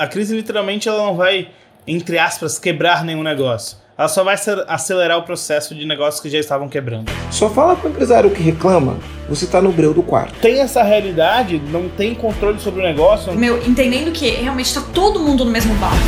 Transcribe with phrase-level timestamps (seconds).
[0.00, 1.48] a crise literalmente ela não vai,
[1.86, 3.76] entre aspas, quebrar nenhum negócio.
[3.98, 4.34] Ela só vai
[4.66, 7.12] acelerar o processo de negócios que já estavam quebrando.
[7.30, 8.96] Só fala para o empresário que reclama,
[9.28, 10.32] você está no breu do quarto.
[10.40, 13.34] Tem essa realidade, não tem controle sobre o negócio.
[13.34, 15.98] Meu, entendendo que realmente está todo mundo no mesmo barco.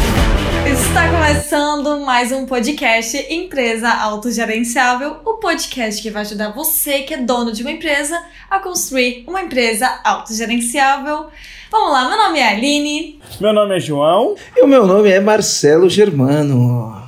[0.67, 7.19] Está começando mais um podcast Empresa Autogerenciável, o podcast que vai ajudar você que é
[7.19, 11.27] dono de uma empresa a construir uma empresa autogerenciável.
[11.71, 13.21] Vamos lá, meu nome é Aline.
[13.41, 14.37] Meu nome é João.
[14.57, 17.03] E o meu nome é Marcelo Germano.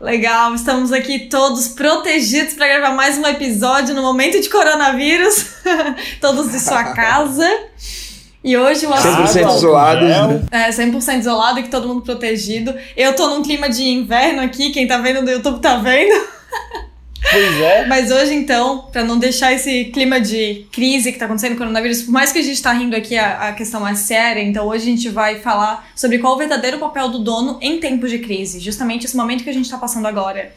[0.00, 5.54] Legal, estamos aqui todos protegidos para gravar mais um episódio no momento de coronavírus,
[6.20, 7.48] todos de sua casa.
[8.46, 9.22] E hoje o assunto...
[9.24, 10.46] 100% isolados, né?
[10.52, 12.72] É, 100% isolado e que todo mundo protegido.
[12.96, 16.14] Eu tô num clima de inverno aqui, quem tá vendo no YouTube tá vendo.
[17.28, 17.86] Pois é.
[17.90, 21.58] Mas hoje, então, para não deixar esse clima de crise que tá acontecendo com o
[21.58, 24.64] coronavírus, por mais que a gente tá rindo aqui, a, a questão é séria, então
[24.68, 28.20] hoje a gente vai falar sobre qual o verdadeiro papel do dono em tempos de
[28.20, 30.52] crise, justamente esse momento que a gente tá passando agora.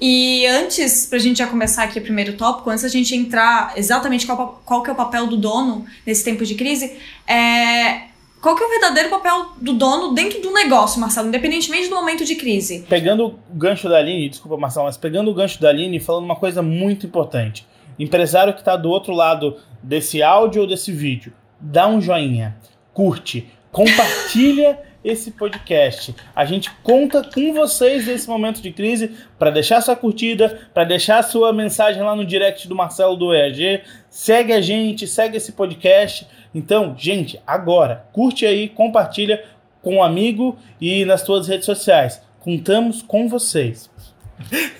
[0.00, 4.24] E antes, pra gente já começar aqui o primeiro tópico, antes da gente entrar exatamente
[4.26, 6.96] qual, qual que é o papel do dono nesse tempo de crise,
[7.28, 8.08] é,
[8.40, 12.24] qual que é o verdadeiro papel do dono dentro do negócio, Marcelo, independentemente do momento
[12.24, 12.86] de crise?
[12.88, 16.24] Pegando o gancho da Aline, desculpa, Marcelo, mas pegando o gancho da Aline e falando
[16.24, 17.66] uma coisa muito importante.
[17.98, 22.56] Empresário que está do outro lado desse áudio ou desse vídeo, dá um joinha,
[22.94, 26.14] curte, compartilha esse podcast.
[26.34, 31.22] A gente conta com vocês nesse momento de crise para deixar sua curtida, para deixar
[31.22, 33.82] sua mensagem lá no direct do Marcelo do EAG.
[34.08, 36.26] Segue a gente, segue esse podcast.
[36.54, 39.44] Então, gente, agora, curte aí, compartilha
[39.82, 42.20] com um amigo e nas suas redes sociais.
[42.40, 43.90] Contamos com vocês.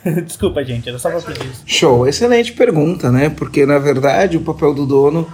[0.24, 1.62] Desculpa, gente, era só para pedir isso.
[1.66, 3.28] Show, excelente pergunta, né?
[3.28, 5.30] Porque na verdade o papel do dono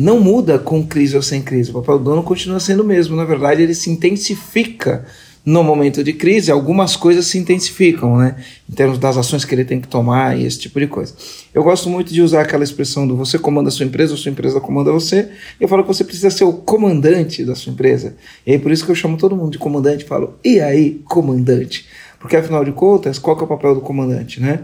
[0.00, 1.70] não muda com crise ou sem crise.
[1.70, 3.14] O papel do dono continua sendo o mesmo.
[3.14, 5.04] Na verdade, ele se intensifica
[5.44, 8.36] no momento de crise, algumas coisas se intensificam, né?
[8.68, 11.14] Em termos das ações que ele tem que tomar e esse tipo de coisa.
[11.52, 14.30] Eu gosto muito de usar aquela expressão do você comanda a sua empresa, a sua
[14.30, 15.28] empresa comanda você.
[15.58, 18.16] Eu falo que você precisa ser o comandante da sua empresa.
[18.46, 21.86] E aí por isso que eu chamo todo mundo de comandante, falo, e aí, comandante?
[22.18, 24.60] Porque afinal de contas, qual é o papel do comandante, né?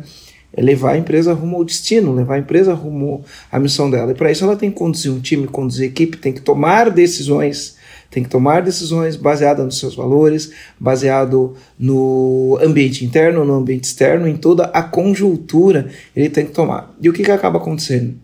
[0.57, 3.23] É levar a empresa rumo ao destino, levar a empresa rumo
[3.53, 4.13] à missão dela.
[4.13, 7.77] E para isso ela tem que conduzir um time, conduzir equipe, tem que tomar decisões
[8.11, 14.27] tem que tomar decisões baseadas nos seus valores, baseado no ambiente interno, no ambiente externo,
[14.29, 16.95] em toda a conjuntura ele tem que tomar.
[17.01, 18.15] E o que, que acaba acontecendo?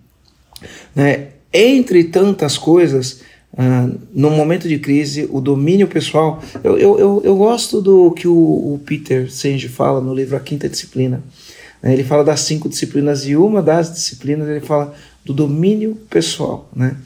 [0.94, 1.28] Né?
[1.52, 3.20] Entre tantas coisas,
[3.52, 6.42] uh, no momento de crise, o domínio pessoal.
[6.62, 10.40] Eu, eu, eu, eu gosto do que o, o Peter Senge fala no livro A
[10.40, 11.22] Quinta Disciplina.
[11.82, 11.92] Né?
[11.92, 14.94] Ele fala das cinco disciplinas e uma das disciplinas ele fala
[15.24, 16.70] do domínio pessoal.
[16.74, 16.96] Né?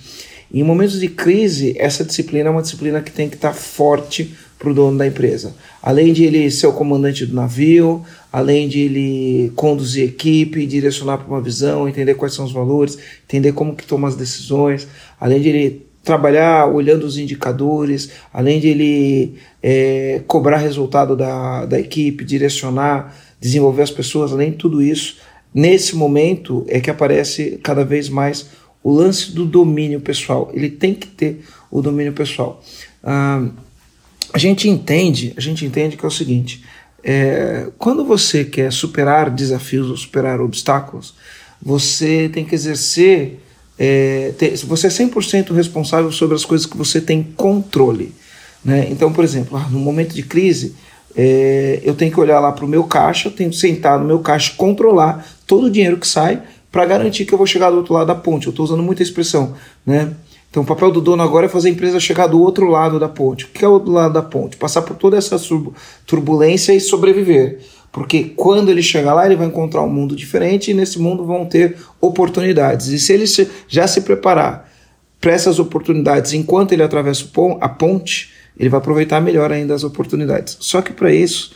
[0.53, 4.71] Em momentos de crise, essa disciplina é uma disciplina que tem que estar forte para
[4.71, 5.55] o dono da empresa.
[5.83, 11.29] Além de ele ser o comandante do navio, além de ele conduzir equipe, direcionar para
[11.29, 14.89] uma visão, entender quais são os valores, entender como que toma as decisões,
[15.21, 21.81] além de ele trabalhar olhando os indicadores, além de ele é, cobrar resultado da, da
[21.81, 25.19] equipe, direcionar, desenvolver as pessoas, além de tudo isso,
[25.55, 28.47] nesse momento é que aparece cada vez mais
[28.83, 30.51] o lance do domínio pessoal.
[30.55, 32.63] Ele tem que ter o domínio pessoal.
[33.03, 33.47] Ah,
[34.33, 36.65] a gente entende, a gente entende que é o seguinte:
[37.03, 41.15] é, quando você quer superar desafios ou superar obstáculos,
[41.63, 43.41] você tem que exercer,
[43.79, 48.13] é, ter, você é 100% responsável sobre as coisas que você tem controle.
[48.65, 48.89] Né?
[48.91, 50.75] Então, por exemplo, ah, no momento de crise,
[51.17, 54.05] é, eu tenho que olhar lá para o meu caixa, eu tenho que sentar no
[54.05, 57.79] meu caixa, controlar todo o dinheiro que sai para garantir que eu vou chegar do
[57.79, 58.47] outro lado da ponte.
[58.47, 59.55] Eu estou usando muita expressão,
[59.85, 60.13] né?
[60.51, 63.09] Então o papel do dono agora é fazer a empresa chegar do outro lado da
[63.09, 63.47] ponte.
[63.47, 64.57] O que é o outro lado da ponte?
[64.57, 65.37] Passar por toda essa
[66.07, 67.61] turbulência e sobreviver.
[67.91, 71.47] Porque quando ele chegar lá, ele vai encontrar um mundo diferente e nesse mundo vão
[71.47, 72.89] ter oportunidades.
[72.89, 73.25] E se ele
[73.69, 74.71] já se preparar
[75.19, 77.25] para essas oportunidades enquanto ele atravessa
[77.61, 80.57] a ponte, ele vai aproveitar melhor ainda as oportunidades.
[80.61, 81.53] Só que para isso,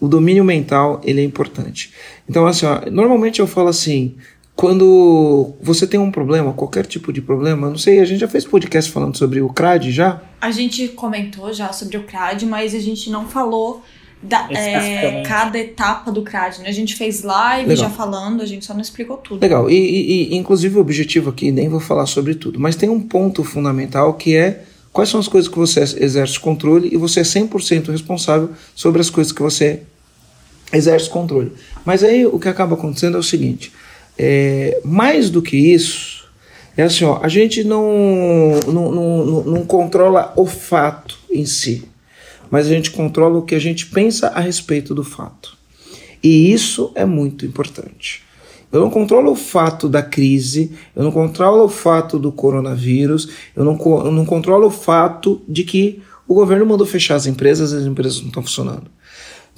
[0.00, 1.92] o domínio mental ele é importante.
[2.28, 4.16] Então, assim, ó, normalmente eu falo assim:
[4.54, 8.44] quando você tem um problema, qualquer tipo de problema, não sei, a gente já fez
[8.44, 10.20] podcast falando sobre o CRAD já?
[10.40, 13.82] A gente comentou já sobre o CRAD, mas a gente não falou
[14.22, 16.68] da, é, cada etapa do CRAD, né?
[16.68, 17.88] A gente fez live Legal.
[17.88, 19.40] já falando, a gente só não explicou tudo.
[19.40, 22.88] Legal, e, e, e inclusive o objetivo aqui, nem vou falar sobre tudo, mas tem
[22.88, 27.20] um ponto fundamental que é quais são as coisas que você exerce controle e você
[27.20, 29.82] é 100% responsável sobre as coisas que você
[30.72, 31.52] exerce controle.
[31.84, 33.72] Mas aí o que acaba acontecendo é o seguinte:
[34.18, 36.24] é, mais do que isso,
[36.76, 41.84] é assim, ó, a gente não, não, não, não controla o fato em si.
[42.50, 45.56] mas a gente controla o que a gente pensa a respeito do fato.
[46.22, 48.22] E isso é muito importante.
[48.72, 53.64] Eu não controlo o fato da crise, eu não controlo o fato do coronavírus, eu
[53.64, 57.76] não, eu não controlo o fato de que o governo mandou fechar as empresas e
[57.76, 58.90] as empresas não estão funcionando.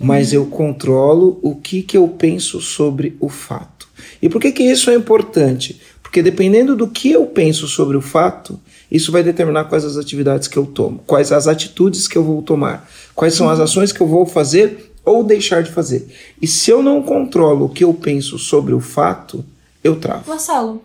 [0.00, 3.87] Mas eu controlo o que, que eu penso sobre o fato.
[4.20, 5.81] E por que, que isso é importante?
[6.02, 8.58] Porque dependendo do que eu penso sobre o fato,
[8.90, 12.43] isso vai determinar quais as atividades que eu tomo, quais as atitudes que eu vou
[12.43, 16.08] tomar, quais são as ações que eu vou fazer ou deixar de fazer.
[16.40, 19.44] E se eu não controlo o que eu penso sobre o fato,
[19.82, 20.28] eu travo.
[20.28, 20.82] Marcelo,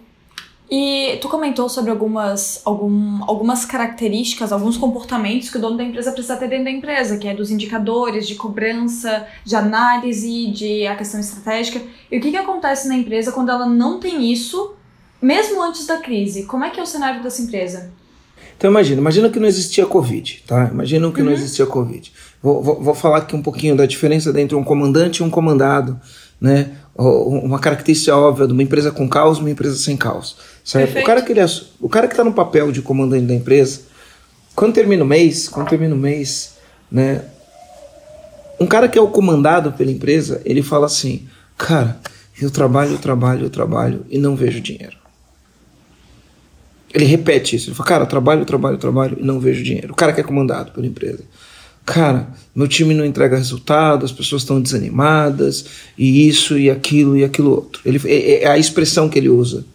[0.71, 6.11] e tu comentou sobre algumas, algum, algumas características, alguns comportamentos que o dono da empresa
[6.11, 10.95] precisa ter dentro da empresa, que é dos indicadores de cobrança, de análise, de a
[10.95, 11.81] questão estratégica.
[12.11, 14.73] E o que, que acontece na empresa quando ela não tem isso,
[15.19, 16.43] mesmo antes da crise?
[16.43, 17.91] Como é que é o cenário dessa empresa?
[18.55, 20.69] Então imagina, imagina que não existia Covid, tá?
[20.71, 21.27] Imagina que uhum.
[21.27, 22.11] não existia Covid.
[22.41, 25.99] Vou, vou, vou, falar aqui um pouquinho da diferença entre um comandante e um comandado,
[26.39, 26.71] né?
[26.95, 30.99] Uma característica óbvia de uma empresa com caos e uma empresa sem caos, certo?
[30.99, 31.41] O cara que ele,
[31.79, 33.81] o cara que está no papel de comandante da empresa,
[34.55, 36.55] quando termina o mês, quando termina o mês,
[36.91, 37.23] né?
[38.59, 41.27] Um cara que é o comandado pela empresa, ele fala assim,
[41.57, 41.99] cara,
[42.41, 44.97] eu trabalho, eu trabalho, eu trabalho e não vejo dinheiro.
[46.93, 47.69] Ele repete isso.
[47.69, 49.93] Ele fala, cara, trabalho, trabalho, trabalho e não vejo dinheiro.
[49.93, 51.23] O cara que é comandado pela empresa.
[51.89, 55.65] Cara, meu time não entrega resultado, as pessoas estão desanimadas,
[55.97, 57.81] e isso, e aquilo, e aquilo outro.
[57.83, 59.65] Ele, é, é a expressão que ele usa.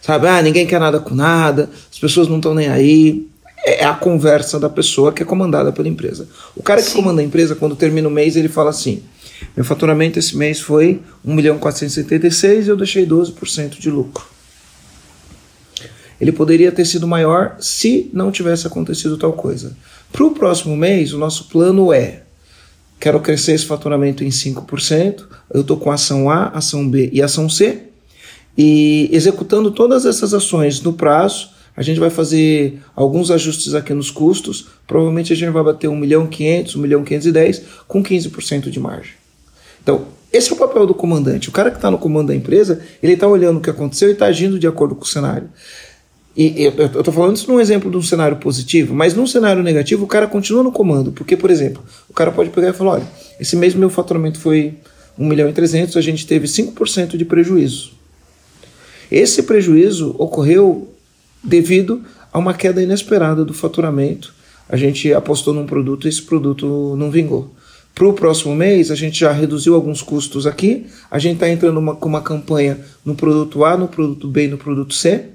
[0.00, 0.28] Sabe?
[0.28, 3.28] Ah, ninguém quer nada com nada, as pessoas não estão nem aí.
[3.66, 6.26] É, é a conversa da pessoa que é comandada pela empresa.
[6.56, 6.94] O cara que Sim.
[6.94, 9.02] comanda a empresa, quando termina o mês, ele fala assim:
[9.54, 14.24] meu faturamento esse mês foi 1 milhão 476 e eu deixei 12% de lucro
[16.20, 19.76] ele poderia ter sido maior se não tivesse acontecido tal coisa.
[20.12, 22.22] Para o próximo mês, o nosso plano é:
[22.98, 27.48] quero crescer esse faturamento em 5%, eu estou com ação A, ação B e ação
[27.48, 27.84] C,
[28.56, 34.10] e executando todas essas ações no prazo, a gente vai fazer alguns ajustes aqui nos
[34.10, 38.80] custos, provavelmente a gente vai bater 1 milhão 500, 1 milhão 510 com 15% de
[38.80, 39.12] margem.
[39.80, 41.48] Então, esse é o papel do comandante.
[41.48, 44.12] O cara que está no comando da empresa, ele está olhando o que aconteceu e
[44.12, 45.48] está agindo de acordo com o cenário.
[46.38, 50.04] E eu estou falando isso num exemplo de um cenário positivo, mas num cenário negativo
[50.04, 51.10] o cara continua no comando.
[51.10, 53.08] Porque, por exemplo, o cara pode pegar e falar: olha,
[53.40, 54.74] esse mês meu faturamento foi
[55.18, 57.90] 1 milhão e 300, a gente teve 5% de prejuízo.
[59.10, 60.94] Esse prejuízo ocorreu
[61.42, 64.32] devido a uma queda inesperada do faturamento.
[64.68, 67.52] A gente apostou num produto e esse produto não vingou.
[67.96, 70.86] Para o próximo mês, a gente já reduziu alguns custos aqui.
[71.10, 74.48] A gente está entrando uma, com uma campanha no produto A, no produto B e
[74.48, 75.30] no produto C.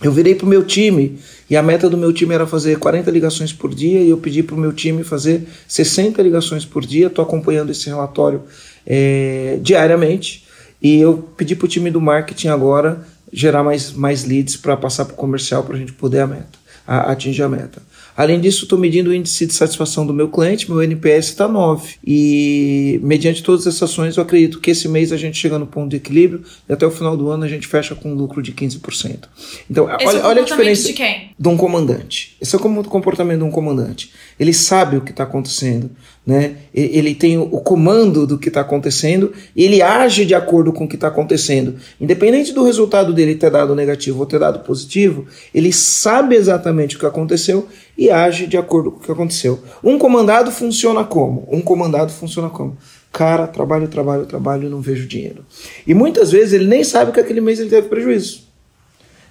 [0.00, 1.18] Eu virei para o meu time
[1.50, 4.42] e a meta do meu time era fazer 40 ligações por dia e eu pedi
[4.42, 7.08] para o meu time fazer 60 ligações por dia.
[7.08, 8.42] Estou acompanhando esse relatório
[8.86, 10.46] é, diariamente
[10.80, 15.04] e eu pedi para o time do marketing agora gerar mais, mais leads para passar
[15.04, 17.82] para o comercial para a gente poder a meta, a, atingir a meta.
[18.18, 21.98] Além disso, estou medindo o índice de satisfação do meu cliente, meu NPS está 9.
[22.04, 25.90] E mediante todas essas ações, eu acredito que esse mês a gente chega no ponto
[25.90, 28.50] de equilíbrio e até o final do ano a gente fecha com um lucro de
[28.52, 29.28] 15%.
[29.70, 31.30] Então, esse olha, é olha a diferença de, quem?
[31.38, 32.36] de um comandante.
[32.40, 34.10] Esse é o comportamento de um comandante.
[34.36, 35.88] Ele sabe o que está acontecendo,
[36.28, 36.56] né?
[36.74, 40.88] Ele tem o comando do que está acontecendo e ele age de acordo com o
[40.88, 41.76] que está acontecendo.
[41.98, 46.98] Independente do resultado dele ter dado negativo ou ter dado positivo, ele sabe exatamente o
[46.98, 47.66] que aconteceu
[47.96, 49.58] e age de acordo com o que aconteceu.
[49.82, 51.48] Um comandado funciona como?
[51.50, 52.76] Um comandado funciona como?
[53.10, 55.46] Cara, trabalho, trabalho, trabalho e não vejo dinheiro.
[55.86, 58.42] E muitas vezes ele nem sabe que aquele mês ele teve prejuízo.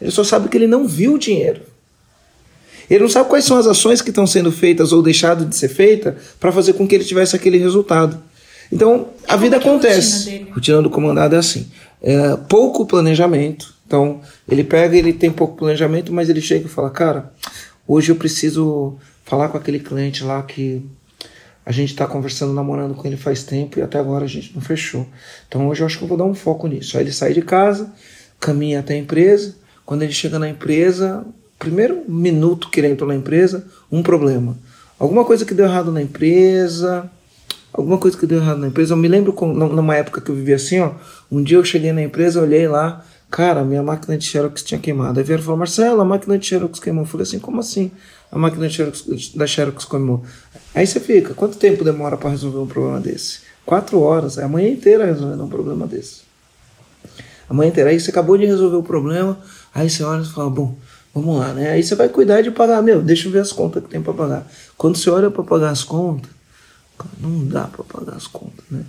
[0.02, 1.62] Ele só sabe que ele não viu o dinheiro.
[2.90, 5.70] Ele não sabe quais são as ações que estão sendo feitas ou deixadas de ser
[5.70, 8.22] feitas para fazer com que ele tivesse aquele resultado.
[8.72, 10.48] Então, a vida é, é acontece.
[10.50, 11.70] A rotina, do comandado é assim:
[12.02, 13.76] é, pouco planejamento.
[13.86, 17.32] Então, ele pega, ele tem pouco planejamento, mas ele chega e fala: Cara,
[17.88, 20.82] hoje eu preciso falar com aquele cliente lá que
[21.66, 24.62] a gente está conversando, namorando com ele faz tempo e até agora a gente não
[24.62, 25.06] fechou.
[25.48, 26.98] Então, hoje eu acho que eu vou dar um foco nisso.
[26.98, 27.92] Aí ele sai de casa,
[28.40, 29.56] caminha até a empresa.
[29.86, 31.26] Quando ele chega na empresa,
[31.58, 34.58] primeiro minuto que ele entrou na empresa, um problema.
[35.00, 37.10] Alguma coisa que deu errado na empresa,
[37.72, 38.94] alguma coisa que deu errado na empresa.
[38.94, 40.92] Eu me lembro com, numa época que eu vivi assim, ó.
[41.32, 45.20] Um dia eu cheguei na empresa, olhei lá, cara, minha máquina de Xerox tinha queimado.
[45.20, 47.04] Aí vieram falar, Marcelo, a máquina de Xerox queimou.
[47.04, 47.92] Eu falei assim, como assim?
[48.32, 50.24] A máquina de Xerox, da Xerox queimou.
[50.74, 53.40] Aí você fica, quanto tempo demora para resolver um problema desse?
[53.66, 56.22] Quatro horas, é a manhã inteira resolvendo um problema desse.
[57.50, 57.90] A manhã inteira.
[57.90, 59.38] Aí você acabou de resolver o problema,
[59.74, 60.76] aí você olha e fala, bom,
[61.18, 61.72] Vamos lá, né?
[61.72, 64.14] Aí você vai cuidar de pagar, meu, deixa eu ver as contas que tem para
[64.14, 64.48] pagar.
[64.78, 66.30] Quando você olha para pagar as contas,
[67.20, 68.84] Não dá para pagar as contas, né?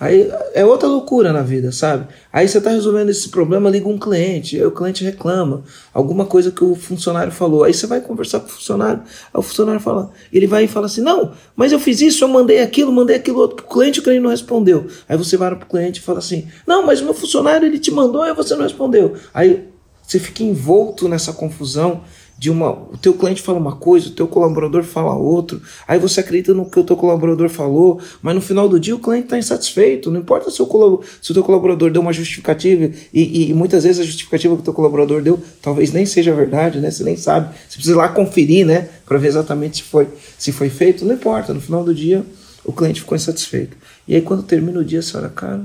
[0.00, 2.06] Aí é outra loucura na vida, sabe?
[2.30, 6.50] Aí você está resolvendo esse problema, liga um cliente, aí o cliente reclama, alguma coisa
[6.50, 7.64] que o funcionário falou.
[7.64, 10.86] Aí você vai conversar com o funcionário, aí o funcionário fala, ele vai e fala
[10.86, 14.02] assim: Não, mas eu fiz isso, eu mandei aquilo, mandei aquilo outro o cliente, o
[14.02, 14.86] cliente não respondeu.
[15.08, 17.78] Aí você vai para o cliente e fala assim: Não, mas o meu funcionário ele
[17.78, 19.14] te mandou e você não respondeu.
[19.32, 19.75] Aí
[20.06, 22.02] você fica envolto nessa confusão
[22.38, 22.70] de uma.
[22.70, 26.68] O teu cliente fala uma coisa, o teu colaborador fala outro, aí você acredita no
[26.68, 30.10] que o teu colaborador falou, mas no final do dia o cliente está insatisfeito.
[30.10, 34.00] Não importa se o, se o teu colaborador deu uma justificativa, e, e, muitas vezes
[34.00, 36.90] a justificativa que o teu colaborador deu talvez nem seja verdade, né?
[36.90, 37.54] Você nem sabe.
[37.68, 38.88] Você precisa ir lá conferir, né?
[39.06, 40.08] Para ver exatamente se foi,
[40.38, 41.04] se foi feito.
[41.04, 42.24] Não importa, no final do dia
[42.64, 43.76] o cliente ficou insatisfeito.
[44.06, 45.64] E aí quando termina o dia, você olha, cara,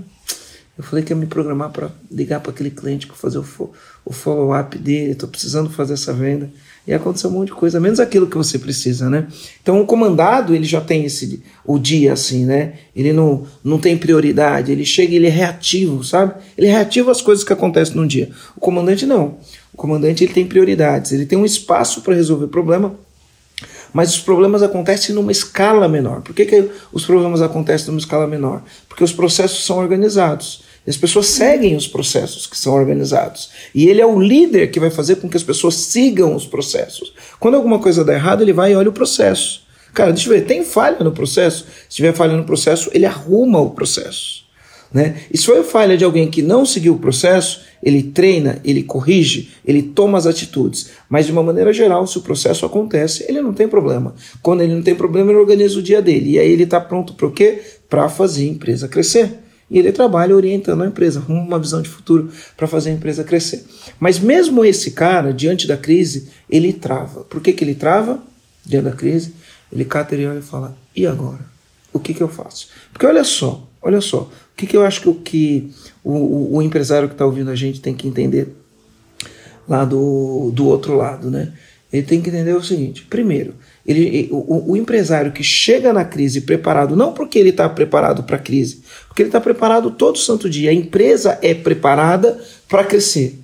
[0.77, 3.71] eu falei que ia me programar para ligar para aquele cliente para fazer o, fo
[4.05, 6.49] o follow-up dele, estou precisando fazer essa venda.
[6.87, 9.27] E aconteceu um monte de coisa, menos aquilo que você precisa, né?
[9.61, 12.73] Então o comandado, ele já tem esse o dia assim, né?
[12.95, 16.33] Ele não, não tem prioridade, ele chega, ele é reativo, sabe?
[16.57, 18.31] Ele é reativo às coisas que acontecem no dia.
[18.57, 19.37] O comandante não.
[19.71, 22.95] O comandante ele tem prioridades, ele tem um espaço para resolver problema,
[23.93, 26.21] mas os problemas acontecem numa escala menor.
[26.21, 28.63] Por que, que os problemas acontecem numa escala menor?
[28.87, 30.63] Porque os processos são organizados.
[30.85, 33.49] E as pessoas seguem os processos que são organizados.
[33.73, 37.13] E ele é o líder que vai fazer com que as pessoas sigam os processos.
[37.39, 39.61] Quando alguma coisa dá errado, ele vai e olha o processo.
[39.93, 41.65] Cara, deixa eu ver, tem falha no processo?
[41.87, 44.45] Se tiver falha no processo, ele arruma o processo.
[44.93, 45.21] Né?
[45.31, 49.51] E se foi falha de alguém que não seguiu o processo, ele treina, ele corrige,
[49.65, 50.89] ele toma as atitudes.
[51.09, 54.13] Mas de uma maneira geral, se o processo acontece, ele não tem problema.
[54.41, 56.31] Quando ele não tem problema, ele organiza o dia dele.
[56.31, 57.61] E aí ele está pronto para o quê?
[57.89, 59.39] Para fazer a empresa crescer.
[59.69, 63.23] E ele trabalha orientando a empresa, com uma visão de futuro para fazer a empresa
[63.23, 63.63] crescer.
[63.97, 67.21] Mas mesmo esse cara, diante da crise, ele trava.
[67.21, 68.21] Por que, que ele trava?
[68.65, 69.33] Diante da crise,
[69.71, 71.39] ele cata e olha e fala: e agora?
[71.93, 72.67] O que, que eu faço?
[72.91, 75.71] Porque olha só, olha só, o que, que eu acho que, o, que
[76.03, 78.55] o, o, empresário que está ouvindo a gente tem que entender
[79.67, 81.53] lá do, do outro lado, né?
[81.91, 83.53] Ele tem que entender o seguinte: primeiro,
[83.85, 88.37] ele, o, o, empresário que chega na crise preparado, não porque ele está preparado para
[88.37, 90.69] a crise, porque ele está preparado todo santo dia.
[90.69, 93.39] A empresa é preparada para crescer.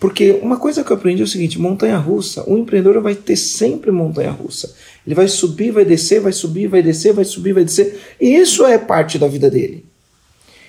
[0.00, 3.36] Porque uma coisa que eu aprendi é o seguinte: montanha russa, o empreendedor vai ter
[3.36, 4.74] sempre montanha russa.
[5.06, 8.00] Ele vai subir, vai descer, vai subir, vai descer, vai subir, vai descer.
[8.20, 9.84] E isso é parte da vida dele.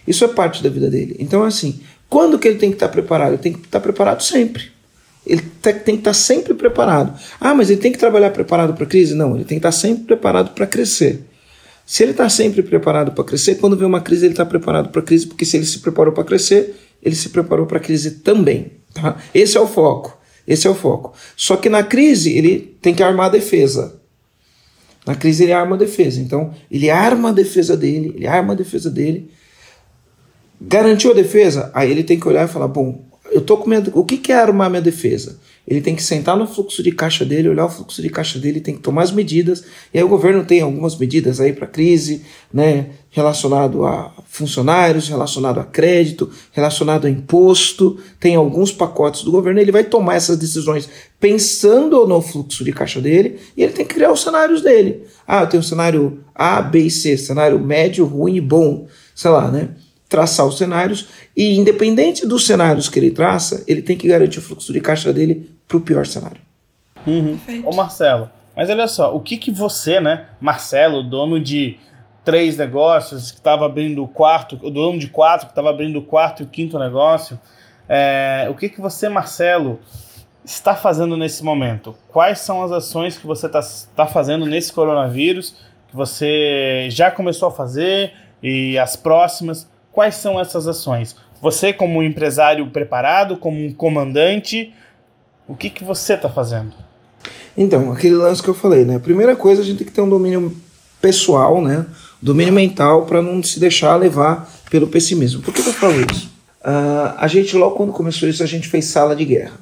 [0.08, 1.16] Isso é parte da vida dele.
[1.20, 3.34] Então, assim, quando que ele tem que estar preparado?
[3.34, 4.72] Ele tem que estar preparado sempre.
[5.26, 7.18] Ele tem que estar sempre preparado.
[7.40, 9.14] Ah, mas ele tem que trabalhar preparado para a crise?
[9.14, 11.24] Não, ele tem que estar sempre preparado para crescer.
[11.86, 15.02] Se ele está sempre preparado para crescer, quando vem uma crise, ele está preparado para
[15.02, 18.12] a crise, porque se ele se preparou para crescer, ele se preparou para a crise
[18.20, 18.72] também.
[18.94, 19.18] Tá?
[19.34, 20.18] Esse é o foco.
[20.48, 21.14] Esse é o foco.
[21.36, 24.02] Só que na crise, ele tem que armar a defesa.
[25.06, 26.22] Na crise, ele arma a defesa.
[26.22, 29.30] Então, ele arma a defesa dele, ele arma a defesa dele.
[30.62, 31.72] Garantiu a defesa?
[31.74, 33.92] Aí ele tem que olhar e falar: bom, eu tô com medo.
[33.94, 35.40] O que, é armar minha defesa?
[35.66, 38.60] Ele tem que sentar no fluxo de caixa dele, olhar o fluxo de caixa dele,
[38.60, 39.64] tem que tomar as medidas.
[39.94, 42.22] E aí o governo tem algumas medidas aí para crise,
[42.54, 47.98] né, relacionado a funcionários, relacionado a crédito, relacionado a imposto.
[48.20, 49.62] Tem alguns pacotes do governo.
[49.62, 53.94] Ele vai tomar essas decisões pensando no fluxo de caixa dele e ele tem que
[53.94, 55.04] criar os cenários dele.
[55.26, 59.32] Ah, eu tenho um cenário A, B e C, cenário médio, ruim e bom, sei
[59.32, 59.70] lá, né?
[60.14, 64.44] traçar os cenários e, independente dos cenários que ele traça, ele tem que garantir o
[64.44, 66.42] fluxo de caixa dele para o pior cenário.
[67.06, 67.38] Uhum.
[67.66, 71.78] Ô Marcelo, mas olha só, o que que você, né, Marcelo, dono de
[72.24, 76.04] três negócios, que estava abrindo o quarto, o dono de quatro, que estava abrindo o
[76.04, 77.40] quarto e o quinto negócio,
[77.88, 79.80] é, o que que você, Marcelo,
[80.46, 81.96] está fazendo nesse momento?
[82.10, 83.62] Quais são as ações que você está
[83.96, 85.56] tá fazendo nesse coronavírus,
[85.90, 89.70] que você já começou a fazer e as próximas?
[89.92, 91.16] Quais são essas ações?
[91.42, 94.74] Você, como um empresário preparado, como um comandante,
[95.48, 96.74] o que, que você está fazendo?
[97.56, 99.00] Então, aquele lance que eu falei, né?
[99.00, 100.56] Primeira coisa, a gente tem que ter um domínio
[101.02, 101.86] pessoal, né?
[102.22, 105.42] Domínio mental para não se deixar levar pelo pessimismo.
[105.42, 106.32] Por que, eu falo isso?
[106.62, 109.54] Uh, a gente, logo quando começou isso, a gente fez sala de guerra.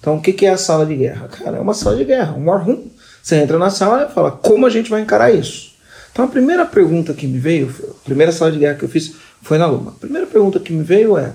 [0.00, 1.28] Então, o que, que é a sala de guerra?
[1.28, 2.88] Cara, é uma sala de guerra, um war room.
[3.22, 5.70] Você entra na sala e fala, como a gente vai encarar isso?
[6.12, 7.72] Então, a primeira pergunta que me veio,
[8.02, 9.92] a primeira sala de guerra que eu fiz, foi na Luma.
[9.92, 11.32] A primeira pergunta que me veio é: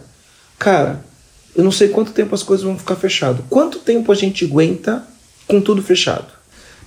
[0.59, 0.99] cara,
[1.55, 3.43] eu não sei quanto tempo as coisas vão ficar fechadas.
[3.49, 5.05] Quanto tempo a gente aguenta
[5.47, 6.35] com tudo fechado?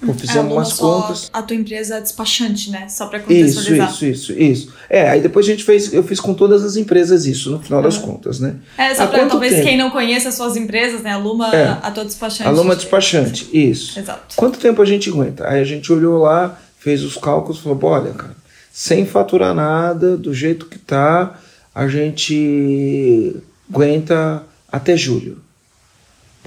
[0.04, 1.28] Pô, fizemos é, umas contas.
[1.32, 2.88] A tua empresa é despachante, né?
[2.88, 3.90] Só para contextualizar.
[3.90, 4.72] Isso, isso, isso, isso.
[4.88, 7.80] É, aí depois a gente fez, eu fiz com todas as empresas isso, no final
[7.80, 7.84] uhum.
[7.84, 8.56] das contas, né?
[8.76, 9.66] É, só para talvez tempo?
[9.66, 11.10] quem não conheça as suas empresas, né?
[11.10, 12.48] A Luma, é, a tua despachante.
[12.48, 13.98] A Luma despachante, isso.
[13.98, 14.36] Exato.
[14.36, 15.48] Quanto tempo a gente aguenta?
[15.48, 18.36] Aí a gente olhou lá, fez os cálculos falou: olha, cara,
[18.72, 21.40] sem faturar nada, do jeito que tá,
[21.74, 23.34] a gente
[23.68, 25.38] aguenta até julho.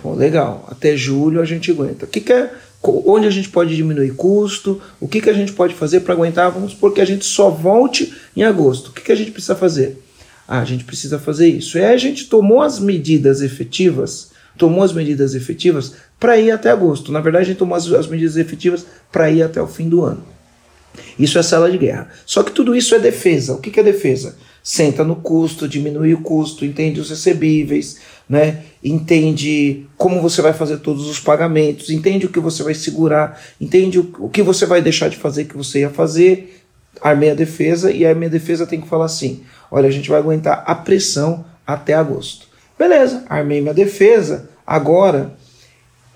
[0.01, 2.05] Pô, legal, até julho a gente aguenta.
[2.05, 2.51] O que, que é
[2.83, 6.51] onde a gente pode diminuir custo, o que, que a gente pode fazer para aguentar,
[6.51, 8.87] vamos supor que a gente só volte em agosto.
[8.87, 10.01] O que, que a gente precisa fazer?
[10.47, 11.77] Ah, a gente precisa fazer isso.
[11.77, 16.71] E aí a gente tomou as medidas efetivas, tomou as medidas efetivas para ir até
[16.71, 17.11] agosto.
[17.11, 20.03] Na verdade, a gente tomou as, as medidas efetivas para ir até o fim do
[20.03, 20.25] ano.
[21.17, 22.09] Isso é sala de guerra.
[22.25, 23.53] Só que tudo isso é defesa.
[23.53, 24.35] O que, que é defesa?
[24.63, 27.99] Senta no custo, diminui o custo, entende os recebíveis,
[28.29, 28.63] né?
[28.83, 33.99] entende como você vai fazer todos os pagamentos, entende o que você vai segurar, entende
[33.99, 36.63] o, que você vai deixar de fazer que você ia fazer,
[37.01, 40.19] armei a defesa e a minha defesa tem que falar assim: olha, a gente vai
[40.19, 42.47] aguentar a pressão até agosto.
[42.77, 45.33] Beleza, armei minha defesa, agora.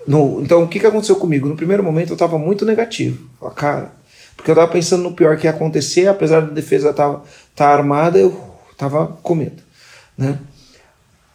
[0.06, 1.48] No, então, o que, que aconteceu comigo?
[1.48, 3.28] No primeiro momento eu estava muito negativo.
[3.40, 3.92] Falei, cara,
[4.36, 7.22] porque eu estava pensando no pior que ia acontecer, apesar da defesa estar tá,
[7.54, 8.38] tá armada, eu
[8.70, 9.62] estava com medo.
[10.16, 10.38] Né?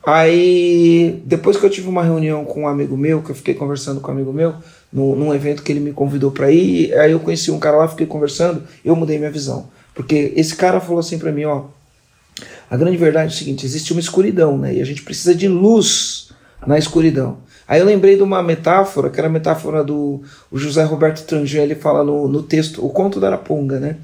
[0.05, 4.01] Aí, depois que eu tive uma reunião com um amigo meu, que eu fiquei conversando
[4.01, 4.55] com um amigo meu,
[4.91, 7.87] no, num evento que ele me convidou para ir, aí eu conheci um cara lá,
[7.87, 9.69] fiquei conversando, eu mudei minha visão.
[9.93, 11.65] Porque esse cara falou assim para mim, ó,
[12.69, 14.75] a grande verdade é o seguinte, existe uma escuridão, né?
[14.75, 16.31] E a gente precisa de luz
[16.65, 17.37] na escuridão.
[17.71, 21.73] Aí eu lembrei de uma metáfora, que era a metáfora do José Roberto Tranger, ele
[21.73, 23.95] fala no, no texto, o conto da Araponga, né?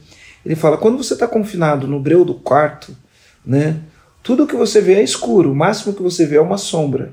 [0.45, 2.95] Ele fala, quando você está confinado no breu do quarto,
[3.45, 3.75] né?
[4.23, 7.11] Tudo que você vê é escuro, o máximo que você vê é uma sombra.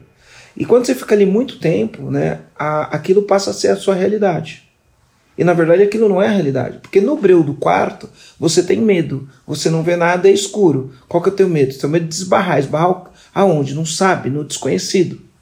[0.56, 3.96] E quando você fica ali muito tempo, né, a, aquilo passa a ser a sua
[3.96, 4.62] realidade.
[5.36, 6.78] E na verdade aquilo não é a realidade.
[6.78, 8.08] Porque no breu do quarto,
[8.38, 9.28] você tem medo.
[9.44, 10.92] Você não vê nada, é escuro.
[11.08, 11.76] Qual que é o teu medo?
[11.76, 12.60] Tem medo de esbarrar.
[12.60, 13.74] Esbarrar aonde?
[13.74, 15.33] Não sabe, no desconhecido.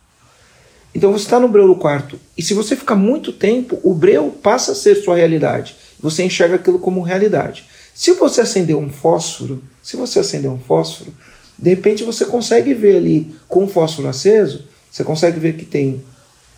[0.95, 2.19] Então você está no breu do quarto.
[2.37, 5.75] E se você ficar muito tempo, o breu passa a ser sua realidade.
[6.01, 7.65] Você enxerga aquilo como realidade.
[7.95, 11.13] Se você acender um fósforo, se você acender um fósforo,
[11.59, 16.03] de repente você consegue ver ali com o fósforo aceso, você consegue ver que tem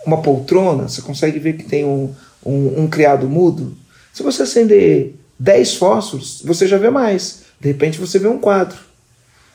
[0.06, 3.76] uma poltrona, você consegue ver que tem um, um, um criado mudo.
[4.12, 7.42] Se você acender 10 fósforos, você já vê mais.
[7.60, 8.78] De repente você vê um quadro.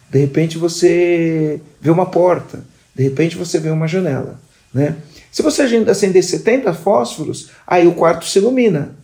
[0.10, 2.64] De repente você vê uma porta.
[2.96, 4.40] De repente você vê uma janela.
[4.74, 4.96] Né?
[5.32, 8.96] Se você acender 70 fósforos, aí o quarto se ilumina.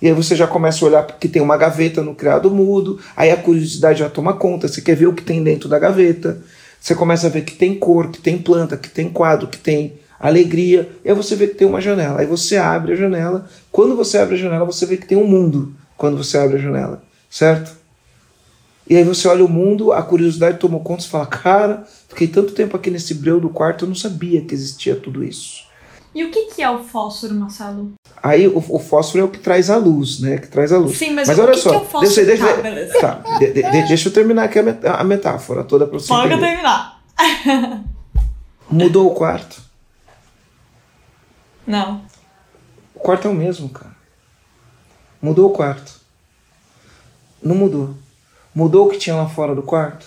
[0.00, 3.30] E aí você já começa a olhar que tem uma gaveta no criado mudo, aí
[3.30, 6.40] a curiosidade já toma conta, você quer ver o que tem dentro da gaveta.
[6.80, 9.98] Você começa a ver que tem cor, que tem planta, que tem quadro, que tem
[10.18, 10.88] alegria.
[11.04, 12.20] E aí você vê que tem uma janela.
[12.20, 13.48] Aí você abre a janela.
[13.72, 15.74] Quando você abre a janela, você vê que tem um mundo.
[15.96, 17.76] Quando você abre a janela, certo?
[18.88, 22.54] E aí você olha o mundo, a curiosidade tomou conta e fala: Cara, fiquei tanto
[22.54, 25.68] tempo aqui nesse breu do quarto, eu não sabia que existia tudo isso.
[26.14, 27.92] E o que, que é o fósforo, Marcelo?
[28.22, 30.38] Aí o, o, fósforo é o que traz a luz, né?
[30.38, 30.96] Que traz a luz.
[30.96, 32.06] Sim, mas, mas olha que só, que é o fósforo?
[32.06, 33.00] Deixa, deixa, tá, beleza.
[33.00, 36.28] Tá, de, de, de, deixa eu terminar aqui a, a metáfora toda para você Pode
[36.30, 37.02] terminar.
[38.70, 39.62] Mudou o quarto?
[41.66, 42.02] Não.
[42.94, 43.96] O quarto é o mesmo, cara.
[45.20, 46.00] Mudou o quarto?
[47.42, 47.94] Não mudou.
[48.58, 50.04] Mudou o que tinha lá fora do quarto?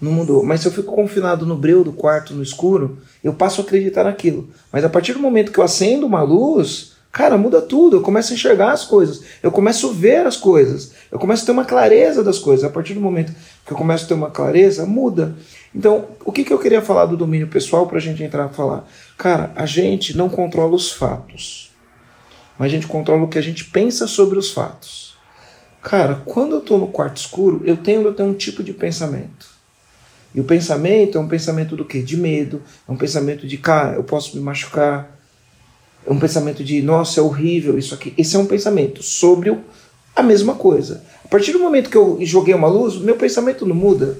[0.00, 0.42] Não mudou.
[0.42, 4.04] Mas se eu fico confinado no breu do quarto, no escuro, eu passo a acreditar
[4.04, 4.48] naquilo.
[4.72, 7.96] Mas a partir do momento que eu acendo uma luz, cara, muda tudo.
[7.96, 9.24] Eu começo a enxergar as coisas.
[9.42, 10.92] Eu começo a ver as coisas.
[11.10, 12.64] Eu começo a ter uma clareza das coisas.
[12.64, 13.34] A partir do momento
[13.66, 15.36] que eu começo a ter uma clareza, muda.
[15.74, 18.48] Então, o que, que eu queria falar do domínio pessoal para a gente entrar a
[18.48, 18.88] falar?
[19.18, 21.70] Cara, a gente não controla os fatos.
[22.58, 25.11] Mas a gente controla o que a gente pensa sobre os fatos.
[25.82, 29.50] Cara, quando eu estou no quarto escuro, eu tendo a ter um tipo de pensamento.
[30.34, 32.00] E o pensamento é um pensamento do quê?
[32.00, 35.18] De medo, é um pensamento de, cara, eu posso me machucar,
[36.06, 38.14] é um pensamento de, nossa, é horrível isso aqui.
[38.16, 39.56] Esse é um pensamento sobre
[40.14, 41.04] a mesma coisa.
[41.24, 44.18] A partir do momento que eu joguei uma luz, meu pensamento não muda.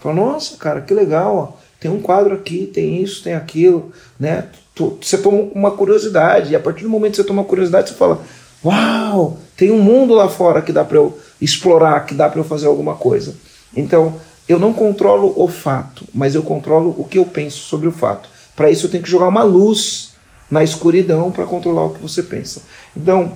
[0.00, 1.52] Fala, nossa, cara, que legal, ó.
[1.80, 4.48] tem um quadro aqui, tem isso, tem aquilo, né?
[5.00, 7.94] Você toma uma curiosidade, e a partir do momento que você toma uma curiosidade, você
[7.96, 8.22] fala,
[8.64, 12.44] uau, tem um mundo lá fora que dá para eu explorar, que dá para eu
[12.44, 13.34] fazer alguma coisa.
[13.76, 14.14] Então,
[14.48, 18.28] eu não controlo o fato, mas eu controlo o que eu penso sobre o fato.
[18.56, 20.14] Para isso eu tenho que jogar uma luz
[20.50, 22.62] na escuridão para controlar o que você pensa.
[22.96, 23.32] Então,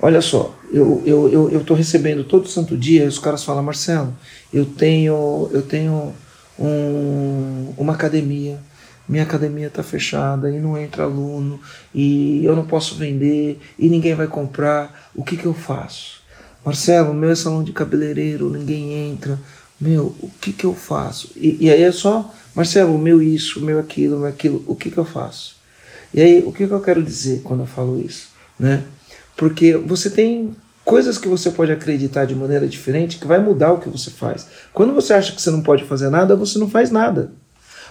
[0.00, 4.14] olha só, eu eu eu, eu recebendo todo santo dia, os caras falam, Marcelo,
[4.52, 6.14] eu tenho eu tenho
[6.58, 8.58] um, uma academia,
[9.08, 11.60] minha academia está fechada e não entra aluno
[11.94, 15.10] e eu não posso vender e ninguém vai comprar.
[15.14, 16.18] O que que eu faço?
[16.64, 19.38] Marcelo, meu é salão de cabeleireiro, ninguém entra
[19.80, 21.30] meu, o que que eu faço?
[21.36, 24.98] E, e aí é só, Marcelo, meu isso, meu aquilo, meu aquilo, o que que
[24.98, 25.56] eu faço?
[26.12, 28.82] E aí, o que que eu quero dizer quando eu falo isso, né?
[29.36, 33.78] Porque você tem coisas que você pode acreditar de maneira diferente que vai mudar o
[33.78, 34.48] que você faz.
[34.72, 37.30] Quando você acha que você não pode fazer nada, você não faz nada.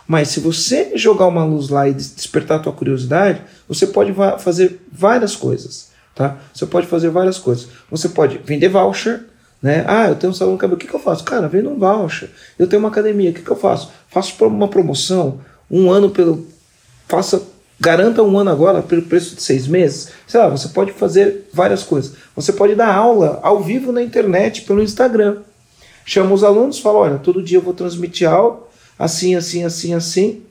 [0.07, 4.79] Mas se você jogar uma luz lá e despertar a tua curiosidade, você pode fazer
[4.89, 6.37] várias coisas, tá?
[6.53, 7.67] Você pode fazer várias coisas.
[7.91, 9.25] Você pode vender voucher,
[9.61, 9.83] né?
[9.85, 11.25] Ah, eu tenho um salão de cabelo, o que, que eu faço?
[11.25, 12.29] Cara, vendo um voucher.
[12.57, 13.91] Eu tenho uma academia, o que, que eu faço?
[14.07, 16.47] Faço uma promoção, um ano pelo.
[17.07, 17.41] Faça.
[17.79, 20.09] Garanta um ano agora pelo preço de seis meses.
[20.25, 22.13] Sei lá, você pode fazer várias coisas.
[22.35, 25.37] Você pode dar aula ao vivo na internet, pelo Instagram.
[26.03, 28.66] Chama os alunos, fala: olha, todo dia eu vou transmitir aula,
[28.97, 30.41] assim, assim, assim, assim.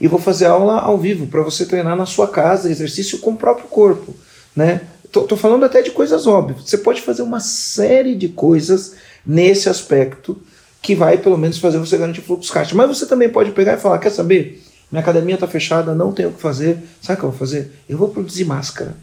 [0.00, 3.36] E vou fazer aula ao vivo para você treinar na sua casa, exercício com o
[3.36, 4.14] próprio corpo,
[4.54, 4.82] né?
[5.12, 6.68] Tô, tô falando até de coisas óbvias.
[6.68, 10.36] Você pode fazer uma série de coisas nesse aspecto
[10.82, 12.74] que vai pelo menos fazer você garantir fluxo caixa.
[12.74, 14.62] Mas você também pode pegar e falar: quer saber?
[14.90, 16.78] Minha academia está fechada, não tenho o que fazer.
[17.00, 17.72] Sabe o que eu vou fazer?
[17.88, 18.94] Eu vou produzir máscara.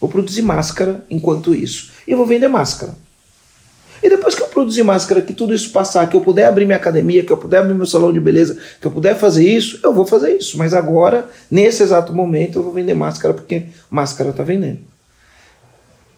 [0.00, 1.92] Vou produzir máscara enquanto isso.
[2.06, 2.94] E vou vender máscara.
[4.04, 6.76] E depois que eu produzir máscara, que tudo isso passar, que eu puder abrir minha
[6.76, 9.94] academia, que eu puder abrir meu salão de beleza, que eu puder fazer isso, eu
[9.94, 10.58] vou fazer isso.
[10.58, 14.80] Mas agora, nesse exato momento, eu vou vender máscara porque máscara está vendendo.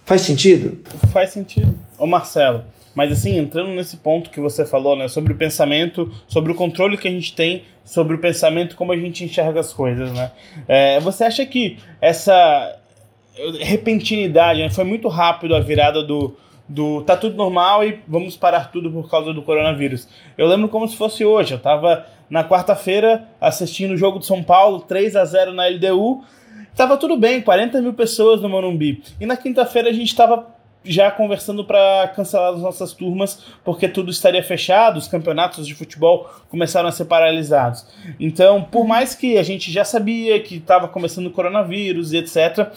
[0.04, 0.78] Faz sentido?
[1.12, 1.78] Faz sentido.
[1.96, 6.50] Ô Marcelo, mas assim, entrando nesse ponto que você falou, né, sobre o pensamento, sobre
[6.50, 10.10] o controle que a gente tem sobre o pensamento, como a gente enxerga as coisas,
[10.12, 10.32] né?
[10.66, 12.76] É, você acha que essa
[13.60, 16.36] repentinidade, né, foi muito rápido a virada do,
[16.68, 20.08] do tá tudo normal e vamos parar tudo por causa do coronavírus.
[20.36, 24.42] Eu lembro como se fosse hoje, eu tava na quarta-feira assistindo o jogo do São
[24.42, 26.24] Paulo, 3 a 0 na LDU,
[26.76, 29.02] Tava tudo bem, 40 mil pessoas no Morumbi.
[29.18, 30.46] E na quinta-feira a gente estava
[30.84, 36.30] já conversando para cancelar as nossas turmas, porque tudo estaria fechado, os campeonatos de futebol
[36.50, 37.86] começaram a ser paralisados.
[38.20, 42.70] Então, por mais que a gente já sabia que estava começando o coronavírus e etc.,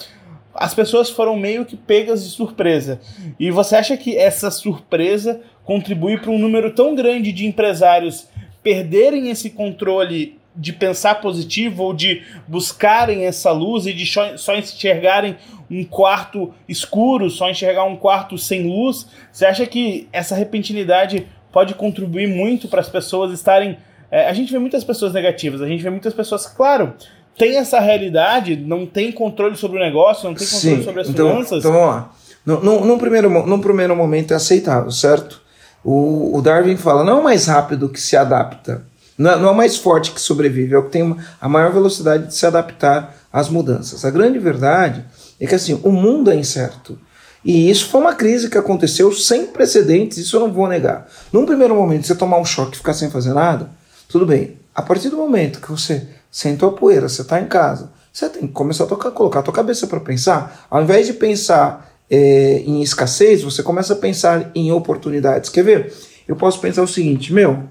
[0.53, 2.99] as pessoas foram meio que pegas de surpresa.
[3.39, 8.27] E você acha que essa surpresa contribui para um número tão grande de empresários
[8.63, 14.05] perderem esse controle de pensar positivo ou de buscarem essa luz e de
[14.37, 15.37] só enxergarem
[15.69, 19.07] um quarto escuro, só enxergar um quarto sem luz?
[19.31, 23.77] Você acha que essa repentinidade pode contribuir muito para as pessoas estarem.
[24.11, 26.95] É, a gente vê muitas pessoas negativas, a gente vê muitas pessoas, claro,
[27.39, 31.07] tem essa realidade, não tem controle sobre o negócio, não tem controle Sim, sobre as
[31.07, 31.59] então, finanças.
[31.59, 32.11] Então vamos lá.
[32.45, 35.41] Num, num, primeiro, num primeiro momento é aceitável, certo?
[35.83, 38.83] O, o Darwin fala, não é o mais rápido que se adapta,
[39.17, 41.71] não é, não é o mais forte que sobrevive, é o que tem a maior
[41.71, 44.03] velocidade de se adaptar às mudanças.
[44.03, 45.05] A grande verdade
[45.39, 46.99] é que assim, o mundo é incerto.
[47.45, 51.07] E isso foi uma crise que aconteceu sem precedentes, isso eu não vou negar.
[51.31, 53.69] Num primeiro momento, você tomar um choque e ficar sem fazer nada,
[54.09, 54.57] tudo bem.
[54.75, 58.47] A partir do momento que você sentou a poeira, você está em casa, você tem
[58.47, 60.67] que começar a tocar, colocar a tua cabeça para pensar.
[60.69, 65.49] Ao invés de pensar é, em escassez, você começa a pensar em oportunidades.
[65.49, 65.93] Quer ver?
[66.27, 67.63] Eu posso pensar o seguinte, meu,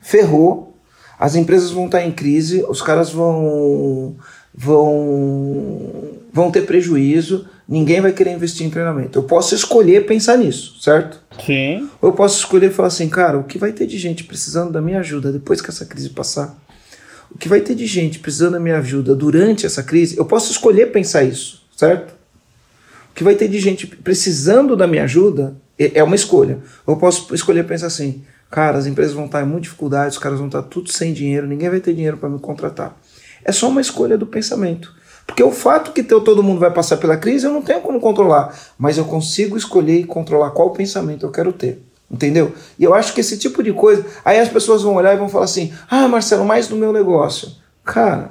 [0.00, 0.74] ferrou,
[1.18, 4.16] as empresas vão estar em crise, os caras vão
[4.54, 9.18] vão vão ter prejuízo, ninguém vai querer investir em treinamento.
[9.18, 11.20] Eu posso escolher pensar nisso, certo?
[11.44, 11.88] Sim.
[12.00, 14.80] Ou eu posso escolher falar assim, cara, o que vai ter de gente precisando da
[14.80, 16.56] minha ajuda depois que essa crise passar?
[17.36, 20.16] O que vai ter de gente precisando da minha ajuda durante essa crise?
[20.16, 22.14] Eu posso escolher pensar isso, certo?
[23.10, 26.58] O que vai ter de gente precisando da minha ajuda é, é uma escolha.
[26.88, 30.38] Eu posso escolher pensar assim, Cara, as empresas vão estar em muita dificuldade, os caras
[30.38, 32.96] vão estar tudo sem dinheiro, ninguém vai ter dinheiro para me contratar.
[33.44, 34.94] É só uma escolha do pensamento.
[35.26, 38.56] Porque o fato que todo mundo vai passar pela crise, eu não tenho como controlar,
[38.78, 41.82] mas eu consigo escolher e controlar qual pensamento eu quero ter.
[42.10, 42.54] Entendeu?
[42.78, 44.04] E eu acho que esse tipo de coisa.
[44.24, 47.50] Aí as pessoas vão olhar e vão falar assim: ah, Marcelo, mais do meu negócio.
[47.84, 48.30] Cara,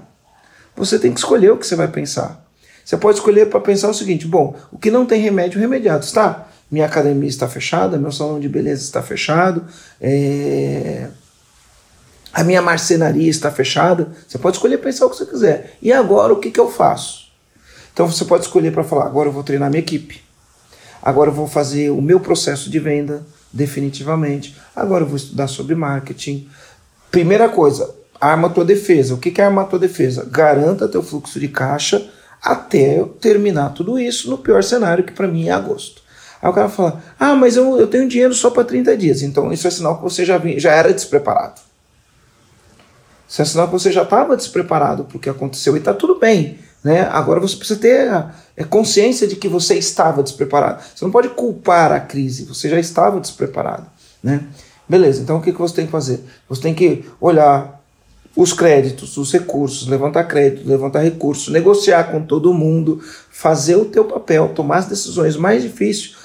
[0.75, 2.45] você tem que escolher o que você vai pensar.
[2.83, 6.47] Você pode escolher para pensar o seguinte: bom, o que não tem remédio, remediado, está?
[6.69, 9.65] minha academia está fechada, meu salão de beleza está fechado,
[10.01, 11.07] é...
[12.33, 14.11] a minha marcenaria está fechada.
[14.27, 15.77] Você pode escolher pensar o que você quiser.
[15.81, 17.31] E agora o que, que eu faço?
[17.93, 20.21] Então você pode escolher para falar: agora eu vou treinar minha equipe,
[21.01, 25.73] agora eu vou fazer o meu processo de venda definitivamente, agora eu vou estudar sobre
[25.73, 26.47] marketing.
[27.09, 27.89] Primeira coisa,
[28.19, 29.13] arma a tua defesa.
[29.13, 30.27] O que, é armar a tua defesa?
[30.29, 32.05] Garanta teu fluxo de caixa
[32.41, 36.01] até eu terminar tudo isso no pior cenário, que para mim é agosto.
[36.41, 39.21] Aí o cara fala: Ah, mas eu, eu tenho dinheiro só para 30 dias.
[39.21, 41.61] Então isso é sinal que você já, já era despreparado.
[43.27, 46.19] Isso é sinal que você já estava despreparado para o que aconteceu e está tudo
[46.19, 46.59] bem.
[46.86, 47.02] Né?
[47.12, 50.84] Agora você precisa ter a, a consciência de que você estava despreparado.
[50.93, 53.88] Você não pode culpar a crise, você já estava despreparado.
[54.21, 54.45] Né?
[54.88, 56.24] Beleza, então o que, que você tem que fazer?
[56.48, 57.84] Você tem que olhar,
[58.36, 64.06] os créditos, os recursos, levantar crédito, levantar recursos, negociar com todo mundo, fazer o teu
[64.06, 66.15] papel, tomar as decisões mais difíceis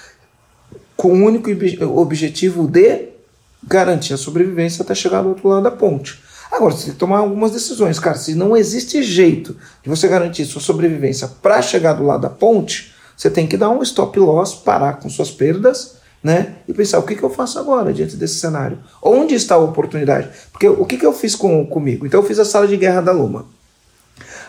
[0.95, 1.49] com o único
[1.99, 3.09] objetivo de
[3.67, 6.21] garantir a sobrevivência até chegar do outro lado da ponte.
[6.51, 8.19] Agora, você tem que tomar algumas decisões, cara.
[8.19, 12.93] Se não existe jeito de você garantir sua sobrevivência para chegar do lado da ponte,
[13.17, 16.57] você tem que dar um stop loss, parar com suas perdas né?
[16.69, 18.79] E pensar, o que, que eu faço agora diante desse cenário?
[19.03, 20.29] Onde está a oportunidade?
[20.53, 22.07] Porque o que, que eu fiz com, comigo?
[22.07, 23.47] Então eu fiz a sala de guerra da Luma.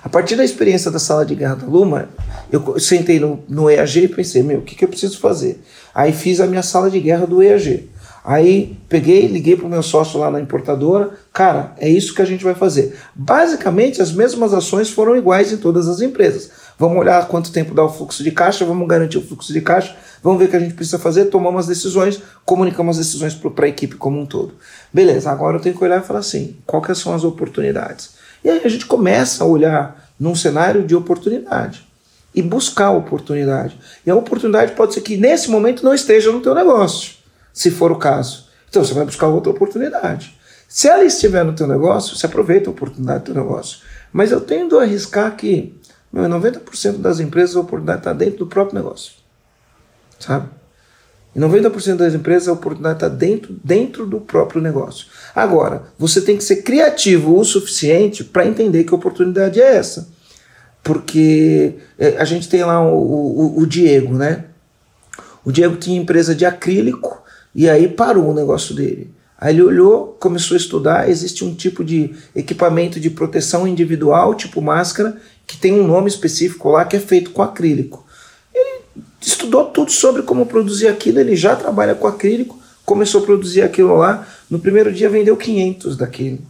[0.03, 2.09] A partir da experiência da sala de guerra da Luma,
[2.51, 5.63] eu sentei no, no EAG e pensei, meu, o que, que eu preciso fazer?
[5.93, 7.89] Aí fiz a minha sala de guerra do EAG.
[8.23, 12.25] Aí peguei, liguei para o meu sócio lá na importadora, cara, é isso que a
[12.25, 12.95] gente vai fazer.
[13.15, 16.51] Basicamente, as mesmas ações foram iguais em todas as empresas.
[16.77, 19.95] Vamos olhar quanto tempo dá o fluxo de caixa, vamos garantir o fluxo de caixa,
[20.21, 23.65] vamos ver o que a gente precisa fazer, tomamos as decisões, comunicamos as decisões para
[23.65, 24.53] a equipe como um todo.
[24.93, 28.11] Beleza, agora eu tenho que olhar e falar assim, quais são as oportunidades?
[28.43, 31.87] E aí a gente começa a olhar num cenário de oportunidade
[32.33, 33.77] e buscar a oportunidade.
[34.05, 37.20] E a oportunidade pode ser que nesse momento não esteja no teu negócio,
[37.53, 38.47] se for o caso.
[38.69, 40.37] Então você vai buscar outra oportunidade.
[40.67, 43.79] Se ela estiver no teu negócio, você aproveita a oportunidade do teu negócio.
[44.13, 45.79] Mas eu tendo a arriscar que
[46.11, 49.13] meu, 90% das empresas a oportunidade está dentro do próprio negócio.
[50.19, 50.49] Sabe?
[51.33, 55.07] E 90% das empresas a oportunidade está dentro, dentro do próprio negócio.
[55.33, 60.09] Agora, você tem que ser criativo o suficiente para entender que oportunidade é essa.
[60.83, 64.45] Porque é, a gente tem lá o, o, o Diego, né?
[65.45, 67.21] O Diego tinha empresa de acrílico
[67.53, 69.09] e aí parou o negócio dele.
[69.37, 74.61] Aí ele olhou, começou a estudar, existe um tipo de equipamento de proteção individual, tipo
[74.61, 78.05] máscara, que tem um nome específico lá que é feito com acrílico.
[78.53, 78.81] Ele
[79.19, 83.97] estudou tudo sobre como produzir aquilo, ele já trabalha com acrílico, começou a produzir aquilo
[83.97, 84.27] lá.
[84.47, 86.41] No primeiro dia vendeu 500 daquele.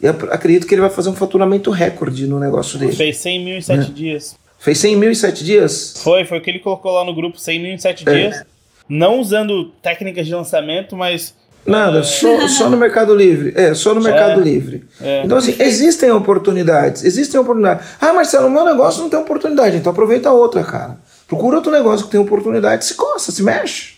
[0.00, 2.92] E acredito que ele vai fazer um faturamento recorde no negócio dele.
[2.92, 3.84] Fez 100 mil em 7 né?
[3.94, 4.36] dias.
[4.58, 5.94] Fez 100 mil em 7 dias?
[5.98, 8.12] Foi, foi o que ele colocou lá no grupo, 100 mil em 7 é.
[8.14, 8.44] dias.
[8.92, 12.02] Não usando técnicas de lançamento, mas Nada, é.
[12.02, 13.54] só, só no Mercado Livre.
[13.56, 14.44] É, só no Mercado é.
[14.44, 14.84] Livre.
[15.00, 15.22] É.
[15.24, 17.02] Então, assim, existem oportunidades.
[17.02, 17.86] Existem oportunidades.
[17.98, 20.98] Ah, Marcelo, o meu negócio não tem oportunidade, então aproveita outra, cara.
[21.26, 23.94] Procura outro negócio que tem oportunidade, se coça, se mexe.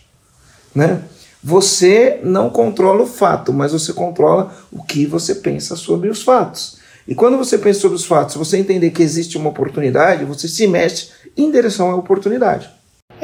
[0.73, 1.01] Né?
[1.43, 6.77] Você não controla o fato, mas você controla o que você pensa sobre os fatos.
[7.05, 10.65] E quando você pensa sobre os fatos, você entender que existe uma oportunidade, você se
[10.67, 12.74] mexe em direção à oportunidade.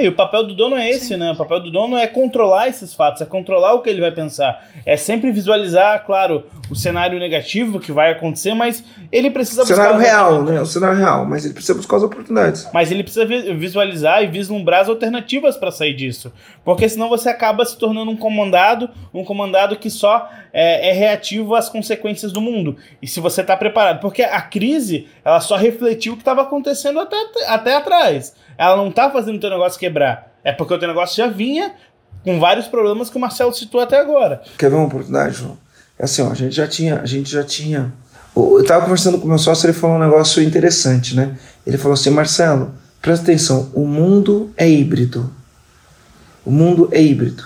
[0.01, 1.17] E o papel do dono é esse, Sim.
[1.17, 1.31] né?
[1.31, 4.67] O papel do dono é controlar esses fatos, é controlar o que ele vai pensar.
[4.85, 9.73] É sempre visualizar, claro, o cenário negativo que vai acontecer, mas ele precisa buscar.
[9.73, 10.61] O cenário real, né?
[10.61, 12.67] O cenário real, mas ele precisa buscar as oportunidades.
[12.73, 16.31] Mas ele precisa visualizar e vislumbrar as alternativas para sair disso.
[16.63, 21.55] Porque senão você acaba se tornando um comandado, um comandado que só é, é reativo
[21.55, 22.77] às consequências do mundo.
[23.01, 23.99] E se você está preparado.
[23.99, 28.91] Porque a crise, ela só refletiu o que estava acontecendo até, até atrás ela não
[28.91, 30.31] tá fazendo o teu negócio quebrar.
[30.43, 31.73] É porque o teu negócio já vinha
[32.23, 34.43] com vários problemas que o Marcelo citou até agora.
[34.55, 35.57] Quer ver uma oportunidade, João?
[35.97, 37.91] É assim, ó, a gente já tinha, a gente já tinha.
[38.35, 41.35] Eu tava conversando com o meu sócio, ele falou um negócio interessante, né?
[41.65, 42.71] Ele falou assim, Marcelo,
[43.01, 45.33] presta atenção, o mundo é híbrido.
[46.45, 47.43] O mundo é híbrido.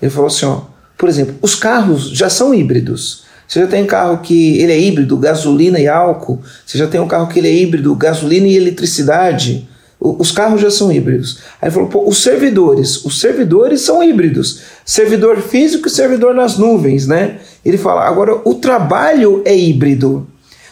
[0.00, 0.62] Ele falou assim, ó,
[0.96, 3.26] por exemplo, os carros já são híbridos.
[3.46, 6.42] Você já tem um carro que ele é híbrido, gasolina e álcool.
[6.64, 10.70] Você já tem um carro que ele é híbrido, gasolina e eletricidade os carros já
[10.70, 11.40] são híbridos.
[11.60, 14.62] Aí falou, pô, os servidores, os servidores são híbridos.
[14.84, 17.38] Servidor físico e servidor nas nuvens, né?
[17.64, 20.26] Ele fala, agora o trabalho é híbrido.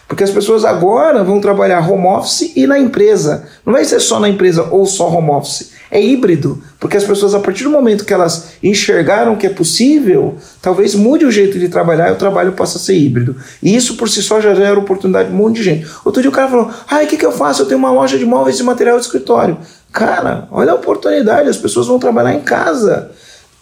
[0.06, 3.46] Porque as pessoas agora vão trabalhar home office e na empresa.
[3.64, 5.72] Não vai ser só na empresa ou só home office.
[5.90, 6.62] É híbrido.
[6.78, 11.24] Porque as pessoas, a partir do momento que elas enxergaram que é possível, talvez mude
[11.24, 13.36] o jeito de trabalhar e o trabalho possa ser híbrido.
[13.62, 15.86] E isso por si só já gera oportunidade de um monte de gente.
[16.04, 17.62] Outro dia o cara falou: ai, o que, que eu faço?
[17.62, 19.56] Eu tenho uma loja de móveis e material de escritório.
[19.92, 23.10] Cara, olha a oportunidade, as pessoas vão trabalhar em casa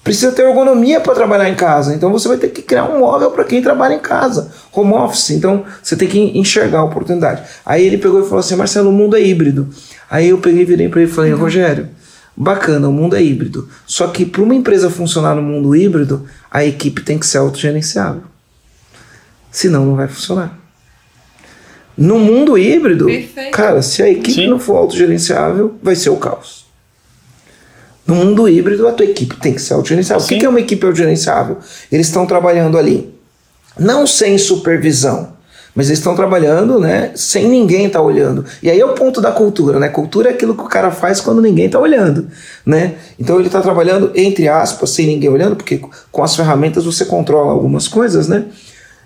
[0.02, 1.94] precisa ter ergonomia para trabalhar em casa.
[1.94, 5.30] Então você vai ter que criar um móvel para quem trabalha em casa, home office.
[5.30, 7.42] Então você tem que enxergar a oportunidade.
[7.64, 9.68] Aí ele pegou e falou assim: Marcelo, o mundo é híbrido.
[10.10, 11.38] Aí eu peguei, virei para ele e falei: uhum.
[11.38, 11.88] Rogério,
[12.36, 13.68] bacana, o mundo é híbrido.
[13.86, 18.22] Só que para uma empresa funcionar no mundo híbrido, a equipe tem que ser autogerenciável.
[19.50, 20.58] Senão não vai funcionar.
[21.96, 23.50] No mundo híbrido, Perfeito.
[23.50, 24.48] cara, se a equipe Sim.
[24.48, 26.61] não for autogerenciável, vai ser o caos.
[28.06, 30.26] No mundo híbrido, a tua equipe tem que ser autogerenciável.
[30.26, 30.36] Sim.
[30.36, 31.58] O que é uma equipe autogerenciável?
[31.90, 33.14] Eles estão trabalhando ali,
[33.78, 35.32] não sem supervisão,
[35.74, 38.44] mas eles estão trabalhando, né, sem ninguém estar tá olhando.
[38.62, 39.88] E aí é o ponto da cultura, né?
[39.88, 42.28] Cultura é aquilo que o cara faz quando ninguém está olhando,
[42.66, 42.94] né?
[43.18, 47.52] Então ele está trabalhando entre aspas, sem ninguém olhando, porque com as ferramentas você controla
[47.52, 48.46] algumas coisas, né?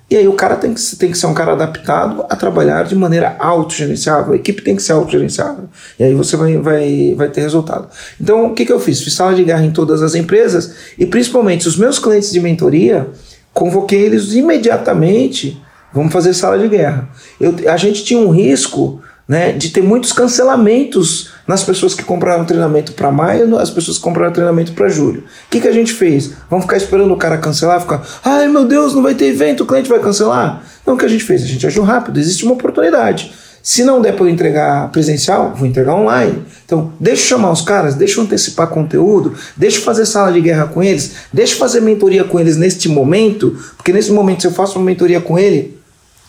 [0.08, 2.94] E aí o cara tem que, tem que ser um cara adaptado a trabalhar de
[2.94, 4.34] maneira autogerenciável.
[4.34, 5.64] A equipe tem que ser autogerenciável.
[5.98, 7.88] E aí você vai, vai, vai ter resultado.
[8.20, 9.02] Então, o que, que eu fiz?
[9.02, 13.08] Fiz sala de guerra em todas as empresas e principalmente os meus clientes de mentoria,
[13.52, 15.60] convoquei eles imediatamente.
[15.92, 17.08] Vamos fazer sala de guerra.
[17.40, 22.44] Eu, a gente tinha um risco né, de ter muitos cancelamentos nas pessoas que compraram
[22.44, 25.20] treinamento para maio, as pessoas que compraram treinamento para julho.
[25.20, 26.32] O que, que a gente fez?
[26.50, 27.80] Vamos ficar esperando o cara cancelar?
[27.80, 30.62] Ficar, ai meu Deus, não vai ter evento, o cliente vai cancelar?
[30.86, 31.42] Não, o que a gente fez?
[31.42, 33.32] A gente agiu rápido, existe uma oportunidade.
[33.66, 36.44] Se não der para eu entregar presencial, vou entregar online.
[36.64, 40.40] Então, deixa eu chamar os caras, deixa eu antecipar conteúdo, deixa eu fazer sala de
[40.40, 44.46] guerra com eles, deixa eu fazer mentoria com eles neste momento, porque nesse momento, se
[44.46, 45.75] eu faço uma mentoria com ele,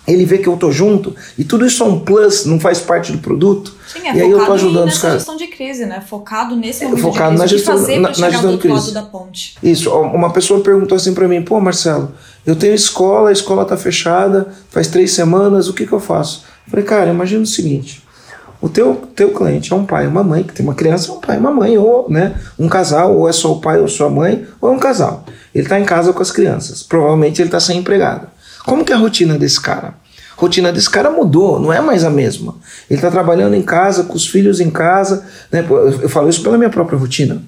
[0.08, 3.12] ele vê que eu tô junto e tudo isso é um plus, não faz parte
[3.12, 3.76] do produto.
[3.88, 5.18] Sim, é e aí eu tô ajudando os caras.
[5.18, 6.02] gestão de crise, né?
[6.02, 8.94] Focado nesse momento é, focado de crise, na gestão, fazer na, na gestão de crise.
[8.94, 9.58] da ponte.
[9.62, 12.14] Isso, uma pessoa perguntou assim para mim, pô Marcelo,
[12.46, 16.46] eu tenho escola, a escola tá fechada, faz três semanas, o que que eu faço?
[16.66, 18.02] Eu falei, cara, imagina o seguinte,
[18.62, 21.20] o teu, teu cliente é um pai uma mãe, que tem uma criança, é um
[21.20, 24.48] pai uma mãe, ou né, um casal, ou é só o pai ou sua mãe,
[24.62, 25.26] ou é um casal.
[25.54, 28.28] Ele está em casa com as crianças, provavelmente ele está sem empregado.
[28.68, 29.94] Como que é a rotina desse cara?
[30.38, 32.54] A rotina desse cara mudou, não é mais a mesma.
[32.90, 35.26] Ele está trabalhando em casa, com os filhos em casa.
[35.50, 35.66] Né?
[35.70, 37.42] Eu falo isso pela minha própria rotina.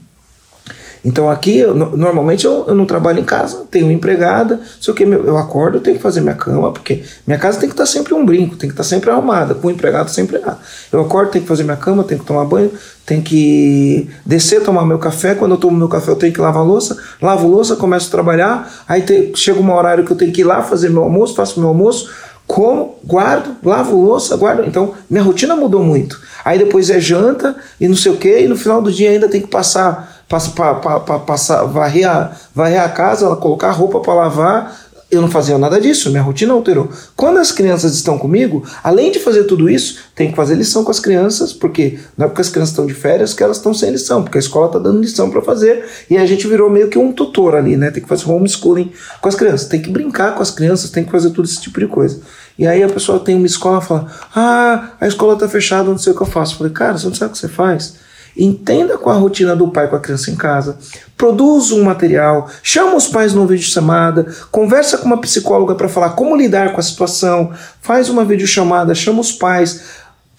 [1.03, 5.03] Então aqui, eu, normalmente eu, eu, não trabalho em casa, tenho empregada, sei o que,
[5.03, 8.13] eu acordo, eu tenho que fazer minha cama, porque minha casa tem que estar sempre
[8.13, 10.59] um brinco, tem que estar sempre arrumada, com empregado sem empregado.
[10.91, 12.71] Eu acordo, tenho que fazer minha cama, tenho que tomar banho,
[13.05, 16.65] tenho que descer, tomar meu café, quando eu tomo meu café eu tenho que lavar
[16.65, 20.41] louça, lavo louça, começo a trabalhar, aí te, chega um horário que eu tenho que
[20.41, 22.09] ir lá fazer meu almoço, faço meu almoço,
[22.49, 24.65] como, guardo, lavo louça, guardo.
[24.65, 26.19] Então, minha rotina mudou muito.
[26.43, 29.29] Aí depois é janta e não sei o que, e no final do dia ainda
[29.29, 35.29] tem que passar, passa, varrer, a, varrer a casa, colocar roupa para lavar, eu não
[35.29, 36.87] fazia nada disso, minha rotina alterou.
[37.15, 40.91] Quando as crianças estão comigo, além de fazer tudo isso, tem que fazer lição com
[40.91, 43.89] as crianças, porque não é porque as crianças estão de férias que elas estão sem
[43.89, 46.99] lição, porque a escola está dando lição para fazer e a gente virou meio que
[46.99, 47.89] um tutor ali, né?
[47.89, 51.11] Tem que fazer homeschooling com as crianças, tem que brincar com as crianças, tem que
[51.11, 52.21] fazer tudo esse tipo de coisa.
[52.55, 55.97] E aí a pessoa tem uma escola e fala: Ah, a escola está fechada, não
[55.97, 56.53] sei o que eu faço.
[56.53, 57.95] Eu falei, cara, você não sabe o que você faz?
[58.37, 60.77] Entenda qual a rotina do pai com a criança em casa,
[61.17, 66.11] produza um material, chama os pais num vídeo chamada, conversa com uma psicóloga para falar
[66.11, 69.81] como lidar com a situação, faz uma videochamada, chama os pais,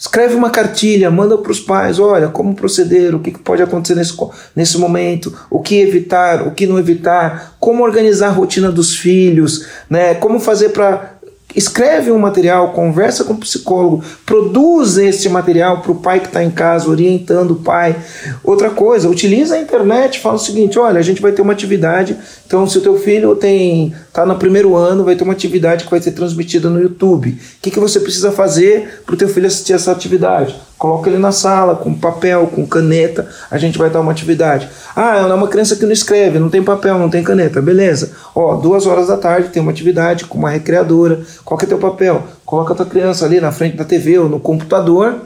[0.01, 4.17] escreve uma cartilha, manda para os pais, olha, como proceder, o que pode acontecer nesse,
[4.57, 9.67] nesse momento, o que evitar, o que não evitar, como organizar a rotina dos filhos,
[9.91, 11.20] né, como fazer para
[11.55, 16.43] escreve um material, conversa com o psicólogo, produz esse material para o pai que está
[16.43, 17.97] em casa, orientando o pai.
[18.45, 22.17] Outra coisa, utiliza a internet, fala o seguinte: olha, a gente vai ter uma atividade.
[22.47, 25.91] Então, se o teu filho tem está no primeiro ano, vai ter uma atividade que
[25.91, 27.31] vai ser transmitida no YouTube.
[27.31, 30.70] O que, que você precisa fazer para o teu filho assistir essa atividade?
[30.81, 34.67] Coloca ele na sala, com papel, com caneta, a gente vai dar uma atividade.
[34.97, 38.13] Ah, é uma criança que não escreve, não tem papel, não tem caneta, beleza.
[38.35, 41.21] Ó, duas horas da tarde tem uma atividade com uma recreadora.
[41.45, 42.23] Qual que é teu papel?
[42.47, 45.21] Coloca a tua criança ali na frente da TV ou no computador.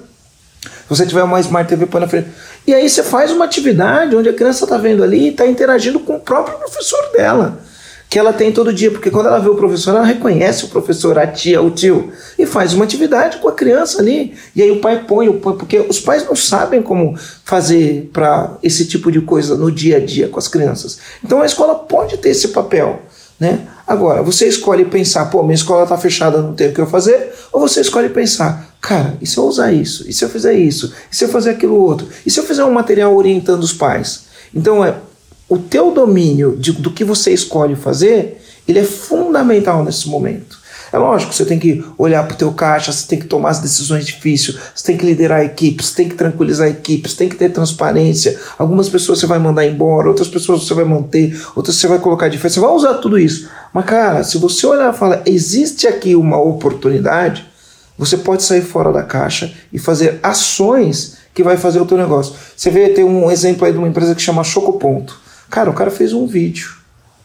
[0.60, 2.30] Se você tiver uma Smart TV, põe na frente.
[2.66, 6.00] E aí você faz uma atividade onde a criança está vendo ali e está interagindo
[6.00, 7.60] com o próprio professor dela
[8.08, 11.18] que ela tem todo dia, porque quando ela vê o professor, ela reconhece o professor,
[11.18, 14.34] a tia, o tio, e faz uma atividade com a criança ali.
[14.54, 19.10] E aí o pai põe, porque os pais não sabem como fazer para esse tipo
[19.10, 20.98] de coisa no dia a dia com as crianças.
[21.24, 23.02] Então a escola pode ter esse papel.
[23.38, 23.66] Né?
[23.86, 27.32] Agora, você escolhe pensar, pô, minha escola está fechada, não tenho o que eu fazer,
[27.52, 30.08] ou você escolhe pensar, cara, e se eu usar isso?
[30.08, 30.94] E se eu fizer isso?
[31.10, 32.06] E se eu fazer aquilo outro?
[32.24, 34.26] E se eu fizer um material orientando os pais?
[34.54, 34.94] Então, é,
[35.48, 40.64] o teu domínio de, do que você escolhe fazer, ele é fundamental nesse momento.
[40.94, 43.58] É lógico, você tem que olhar para o teu caixa, você tem que tomar as
[43.58, 47.16] decisões difíceis, você tem que liderar a equipe, você tem que tranquilizar a equipe, você
[47.16, 48.38] tem que ter transparência.
[48.56, 52.28] Algumas pessoas você vai mandar embora, outras pessoas você vai manter, outras você vai colocar
[52.28, 53.48] de frente, você vai usar tudo isso.
[53.72, 57.44] Mas, cara, se você olhar e falar, existe aqui uma oportunidade,
[57.98, 62.36] você pode sair fora da caixa e fazer ações que vai fazer o teu negócio.
[62.56, 65.23] Você vê, tem um exemplo aí de uma empresa que chama Chocoponto.
[65.54, 66.68] Cara, o cara fez um vídeo.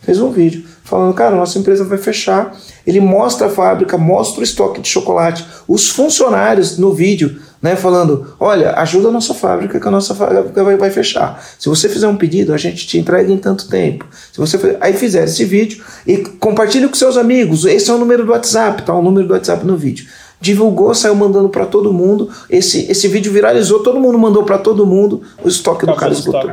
[0.01, 2.55] Fez um vídeo falando, cara, nossa empresa vai fechar.
[2.85, 8.35] Ele mostra a fábrica, mostra o estoque de chocolate, os funcionários no vídeo, né, falando,
[8.39, 11.43] olha, ajuda a nossa fábrica que a nossa fábrica vai, vai fechar.
[11.57, 14.05] Se você fizer um pedido, a gente te entrega em tanto tempo.
[14.31, 17.65] Se você aí fizer esse vídeo e compartilhe com seus amigos.
[17.65, 18.93] Esse é o número do WhatsApp, tá?
[18.93, 20.05] O número do WhatsApp no vídeo
[20.39, 22.29] divulgou, saiu mandando para todo mundo.
[22.47, 25.23] Esse, esse vídeo viralizou, todo mundo mandou para todo mundo.
[25.43, 26.51] O estoque do cara esgotou.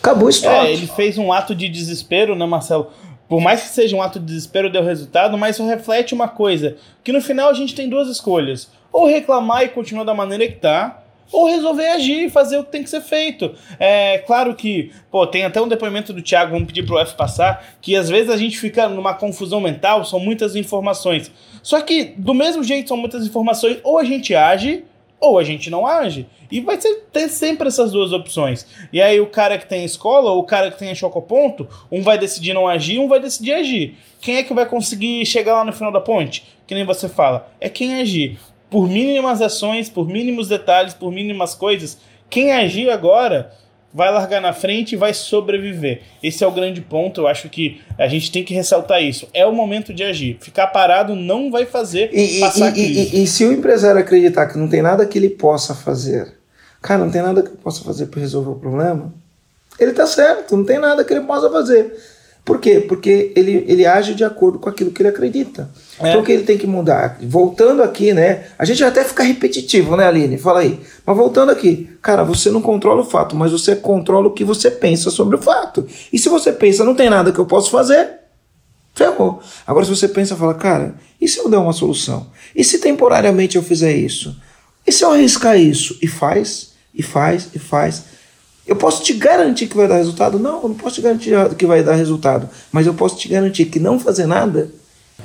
[0.00, 0.66] Acabou o estoque.
[0.66, 2.90] É, ele fez um ato de desespero, né, Marcelo?
[3.28, 6.76] por mais que seja um ato de desespero, deu resultado, mas isso reflete uma coisa:
[7.04, 8.70] que no final a gente tem duas escolhas.
[8.90, 12.72] Ou reclamar e continuar da maneira que tá, ou resolver agir e fazer o que
[12.72, 13.54] tem que ser feito.
[13.78, 17.74] É claro que, pô, tem até um depoimento do Thiago, vamos pedir pro F passar,
[17.82, 21.30] que às vezes a gente fica numa confusão mental, são muitas informações.
[21.62, 24.84] Só que, do mesmo jeito, são muitas informações, ou a gente age,
[25.20, 26.26] ou a gente não age.
[26.50, 28.66] E vai ser, ter sempre essas duas opções.
[28.92, 32.02] E aí o cara que tem escola ou o cara que tem a chocoponto, um
[32.02, 33.96] vai decidir não agir, um vai decidir agir.
[34.20, 36.44] Quem é que vai conseguir chegar lá no final da ponte?
[36.66, 37.50] Que nem você fala.
[37.60, 38.38] É quem agir
[38.70, 43.50] por mínimas ações, por mínimos detalhes, por mínimas coisas, quem agir agora
[43.92, 46.02] vai largar na frente e vai sobreviver.
[46.22, 47.22] Esse é o grande ponto.
[47.22, 49.26] Eu acho que a gente tem que ressaltar isso.
[49.32, 50.36] É o momento de agir.
[50.40, 52.82] Ficar parado não vai fazer e, passar e.
[52.82, 56.37] E, e, se o empresário acreditar que não tem nada que ele possa fazer,
[56.80, 59.12] cara, não tem nada que eu possa fazer para resolver o problema,
[59.78, 60.56] ele tá certo.
[60.56, 61.94] Não tem nada que ele possa fazer.
[62.44, 62.80] Por quê?
[62.80, 65.68] Porque ele, ele age de acordo com aquilo que ele acredita.
[66.00, 66.08] É.
[66.08, 67.18] Então o que ele tem que mudar?
[67.20, 68.46] Voltando aqui, né?
[68.58, 70.38] A gente até fica repetitivo, né, Aline?
[70.38, 70.80] Fala aí.
[71.04, 74.70] Mas voltando aqui, cara, você não controla o fato, mas você controla o que você
[74.70, 75.86] pensa sobre o fato.
[76.10, 78.08] E se você pensa, não tem nada que eu possa fazer,
[78.94, 79.42] ferrou.
[79.66, 82.28] Agora, se você pensa, fala, cara, e se eu der uma solução?
[82.56, 84.34] E se temporariamente eu fizer isso?
[84.86, 85.98] E se eu arriscar isso?
[86.00, 86.67] E faz,
[86.98, 88.04] e faz, e faz.
[88.66, 90.38] Eu posso te garantir que vai dar resultado?
[90.38, 92.50] Não, eu não posso te garantir que vai dar resultado.
[92.70, 94.68] Mas eu posso te garantir que não fazer nada.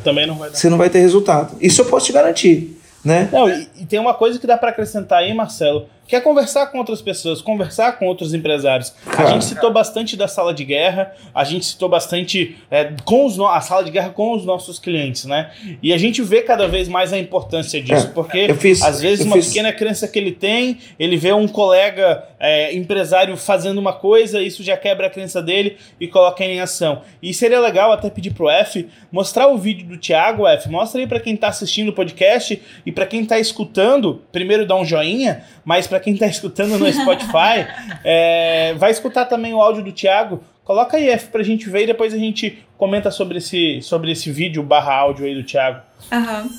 [0.03, 0.55] Também não vai dar.
[0.55, 1.57] Você não vai ter resultado.
[1.59, 2.79] Isso eu posso te garantir.
[3.03, 3.27] Né?
[3.33, 6.67] Não, e, e tem uma coisa que dá para acrescentar aí, Marcelo, que é conversar
[6.67, 8.93] com outras pessoas, conversar com outros empresários.
[9.05, 9.29] Cara.
[9.29, 13.39] A gente citou bastante da sala de guerra, a gente citou bastante é, com os
[13.39, 15.51] a sala de guerra com os nossos clientes, né?
[15.81, 19.25] E a gente vê cada vez mais a importância disso, é, porque fiz, às vezes
[19.25, 19.47] uma fiz...
[19.47, 24.63] pequena crença que ele tem, ele vê um colega é, empresário fazendo uma coisa, isso
[24.63, 27.01] já quebra a crença dele e coloca em ação.
[27.21, 31.07] E seria legal até pedir pro F mostrar o vídeo do Thiago, F, mostra aí
[31.07, 35.43] para quem tá assistindo o podcast e para quem tá escutando, primeiro dá um joinha,
[35.63, 37.67] mas para quem está escutando no Spotify,
[38.03, 40.43] é, vai escutar também o áudio do Thiago.
[40.63, 44.31] Coloca aí F pra gente ver e depois a gente comenta sobre esse, sobre esse
[44.31, 45.81] vídeo barra áudio aí do Thiago.
[46.11, 46.43] Aham.
[46.43, 46.49] Uhum.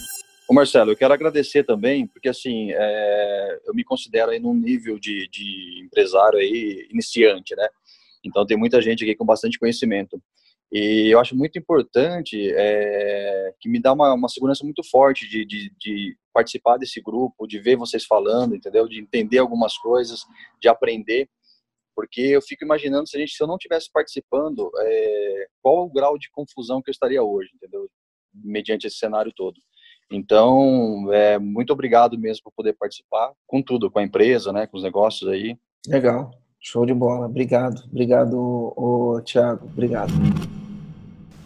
[0.47, 4.99] Ô Marcelo, eu quero agradecer também, porque assim, é, eu me considero aí num nível
[4.99, 7.67] de, de empresário aí iniciante, né?
[8.23, 10.21] Então tem muita gente aqui com bastante conhecimento.
[10.75, 15.47] E eu acho muito importante, é, que me dá uma, uma segurança muito forte de,
[15.47, 18.89] de, de, participar desse grupo, de ver vocês falando, entendeu?
[18.89, 20.23] De entender algumas coisas,
[20.61, 21.29] de aprender.
[21.95, 25.93] Porque eu fico imaginando se, a gente, se eu não tivesse participando, é, qual o
[25.93, 27.89] grau de confusão que eu estaria hoje, entendeu?
[28.35, 29.61] Mediante esse cenário todo.
[30.11, 34.77] Então, é, muito obrigado mesmo por poder participar com tudo, com a empresa, né, com
[34.77, 35.57] os negócios aí.
[35.87, 37.27] Legal, show de bola.
[37.27, 40.13] Obrigado, obrigado, o Thiago, obrigado.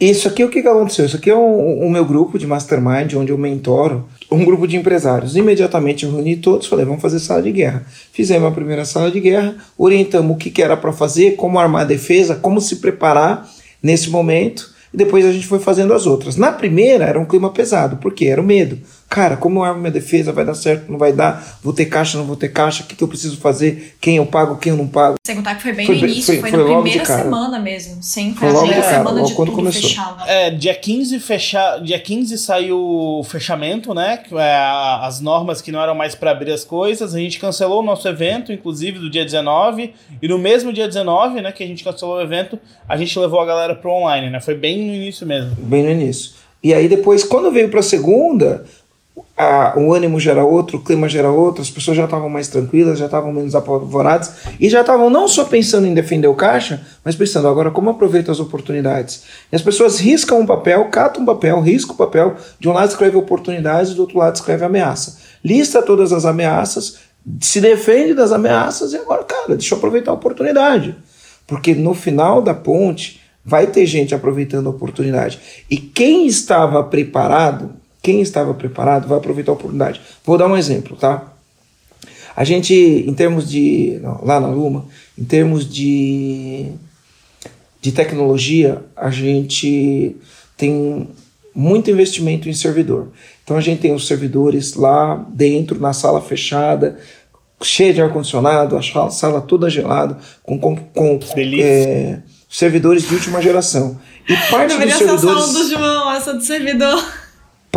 [0.01, 1.07] Isso aqui, o que, que aconteceu?
[1.07, 4.77] Isso aqui é o, o meu grupo de mastermind, onde eu mentoro um grupo de
[4.77, 5.35] empresários.
[5.35, 7.85] Imediatamente eu reuni todos, falei, vamos fazer sala de guerra.
[8.13, 11.83] Fizemos a primeira sala de guerra, orientamos o que, que era para fazer, como armar
[11.83, 13.49] a defesa, como se preparar
[13.83, 16.37] nesse momento, e depois a gente foi fazendo as outras.
[16.37, 18.79] Na primeira era um clima pesado, porque era o medo.
[19.09, 20.33] Cara, como eu armo minha defesa?
[20.33, 20.91] Vai dar certo?
[20.93, 21.59] Não vai dar?
[21.63, 22.19] Vou ter caixa?
[22.19, 22.83] Não vou ter caixa?
[22.83, 23.97] O que, que eu preciso fazer?
[24.01, 24.59] Quem eu pago?
[24.59, 25.17] Quem eu não pago?
[25.27, 28.03] Sem contar que foi bem foi, no início, foi, foi, foi na primeira semana mesmo.
[28.03, 29.81] Sem foi logo de semana de quando começou.
[29.81, 30.29] fechado.
[30.29, 31.79] É, dia 15, fecha...
[31.79, 34.23] dia 15 saiu o fechamento, né?
[34.33, 34.57] É,
[35.01, 37.15] as normas que não eram mais para abrir as coisas.
[37.15, 39.95] A gente cancelou o nosso evento, inclusive do dia 19.
[40.21, 43.41] E no mesmo dia 19, né, que a gente cancelou o evento, a gente levou
[43.41, 44.39] a galera pro online, né?
[44.39, 45.57] Foi bem no início mesmo.
[45.59, 46.33] Bem no início.
[46.63, 48.65] E aí depois, quando veio para a segunda,
[49.39, 52.29] a, o ânimo já era outro, o clima já era outro, as pessoas já estavam
[52.29, 56.35] mais tranquilas, já estavam menos apavoradas e já estavam não só pensando em defender o
[56.35, 59.23] caixa, mas pensando agora como aproveito as oportunidades.
[59.53, 62.89] E as pessoas riscam um papel, catam um papel, riscam o papel, de um lado
[62.89, 65.19] escreve oportunidades, do outro lado escreve ameaça.
[65.45, 66.99] Lista todas as ameaças,
[67.41, 70.97] se defende das ameaças e agora, cara, deixa eu aproveitar a oportunidade.
[71.47, 75.39] Porque no final da ponte vai ter gente aproveitando a oportunidade.
[75.71, 77.71] E quem estava preparado
[78.09, 80.01] quem estava preparado vai aproveitar a oportunidade.
[80.25, 81.31] Vou dar um exemplo, tá?
[82.35, 84.01] A gente, em termos de.
[84.03, 84.87] Não, lá na Luma,
[85.19, 86.73] em termos de,
[87.83, 90.17] de tecnologia, a gente
[90.57, 91.07] tem
[91.55, 93.09] muito investimento em servidor.
[93.45, 96.99] Então a gente tem os servidores lá dentro, na sala fechada,
[97.63, 101.21] cheia de ar-condicionado, a sala toda gelada, com, com, com
[101.61, 104.01] é, servidores de última geração.
[104.27, 105.45] E parte Deveria dos servidores.
[105.45, 107.28] Ser a sala do João, essa do servidor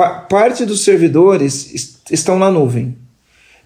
[0.01, 2.97] pa parte dos servidores est estão na nuvem.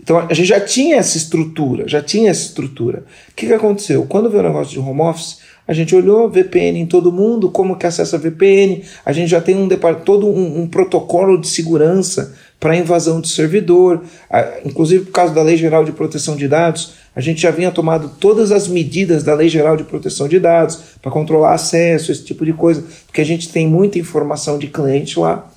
[0.01, 3.05] Então a gente já tinha essa estrutura, já tinha essa estrutura.
[3.31, 4.05] O que, que aconteceu?
[4.05, 7.75] Quando veio o negócio de home office, A gente olhou VPN em todo mundo, como
[7.75, 9.67] que acessa VPN, a gente já tem um
[10.05, 14.03] todo um, um protocolo de segurança para invasão de servidor,
[14.63, 18.11] inclusive por causa da Lei Geral de Proteção de Dados, a gente já vinha tomado
[18.19, 22.45] todas as medidas da Lei Geral de Proteção de Dados para controlar acesso, esse tipo
[22.45, 25.51] de coisa, porque a gente tem muita informação de cliente lá.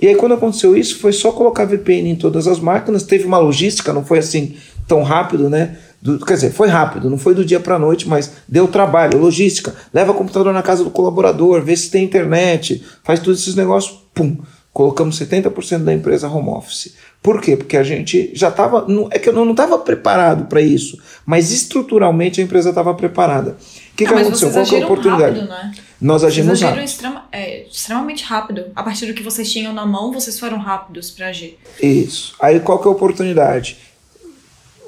[0.00, 3.02] E aí, quando aconteceu isso, foi só colocar VPN em todas as máquinas.
[3.02, 5.76] Teve uma logística, não foi assim tão rápido, né?
[6.00, 9.18] Do, quer dizer, foi rápido, não foi do dia para a noite, mas deu trabalho,
[9.18, 9.74] logística.
[9.92, 13.98] Leva o computador na casa do colaborador, vê se tem internet, faz todos esses negócios,
[14.14, 14.36] pum.
[14.72, 16.94] Colocamos 70% da empresa home office.
[17.20, 17.56] Por quê?
[17.56, 18.86] Porque a gente já estava.
[19.10, 20.96] É que eu não estava preparado para isso,
[21.26, 23.56] mas estruturalmente a empresa estava preparada.
[23.92, 24.52] O que, que aconteceu?
[24.52, 25.40] Qual que é a oportunidade?
[25.40, 25.72] Rápido, né?
[26.00, 26.84] Nós agimos vocês rápido.
[26.84, 28.66] Extrema, é, extremamente rápido.
[28.74, 31.58] A partir do que vocês tinham na mão, vocês foram rápidos para agir.
[31.82, 32.34] Isso.
[32.40, 33.78] Aí qual que é a oportunidade?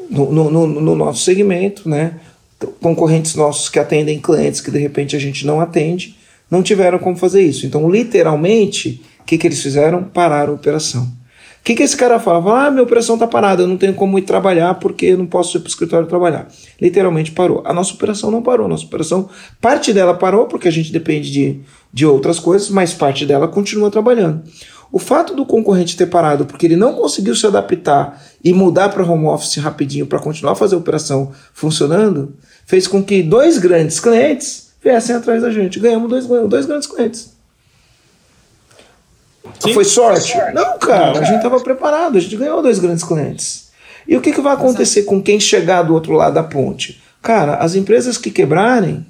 [0.09, 2.21] No, no, no, no nosso segmento, né?
[2.81, 6.17] Concorrentes nossos que atendem clientes que de repente a gente não atende,
[6.51, 7.67] não tiveram como fazer isso.
[7.67, 10.05] Então, literalmente, o que, que eles fizeram?
[10.05, 11.20] Pararam a operação.
[11.61, 12.43] O que, que esse cara fala?
[12.43, 15.27] Fala, ah, minha operação está parada, eu não tenho como ir trabalhar porque eu não
[15.27, 16.49] posso ir para o escritório trabalhar.
[16.81, 17.63] Literalmente parou.
[17.67, 18.65] A nossa operação não parou.
[18.65, 19.29] A nossa operação,
[19.61, 21.61] parte dela parou porque a gente depende de,
[21.93, 24.43] de outras coisas, mas parte dela continua trabalhando.
[24.91, 29.05] O fato do concorrente ter parado porque ele não conseguiu se adaptar e mudar para
[29.05, 32.35] home office rapidinho para continuar a fazer a operação funcionando,
[32.67, 35.79] fez com que dois grandes clientes viessem atrás da gente.
[35.79, 37.40] Ganhamos dois, dois grandes clientes.
[39.59, 39.75] Sim.
[39.75, 40.37] Foi sorte?
[40.55, 43.71] Não, cara, a gente estava preparado, a gente ganhou dois grandes clientes.
[44.07, 47.01] E o que, que vai acontecer com quem chegar do outro lado da ponte?
[47.23, 49.07] Cara, as empresas que quebrarem,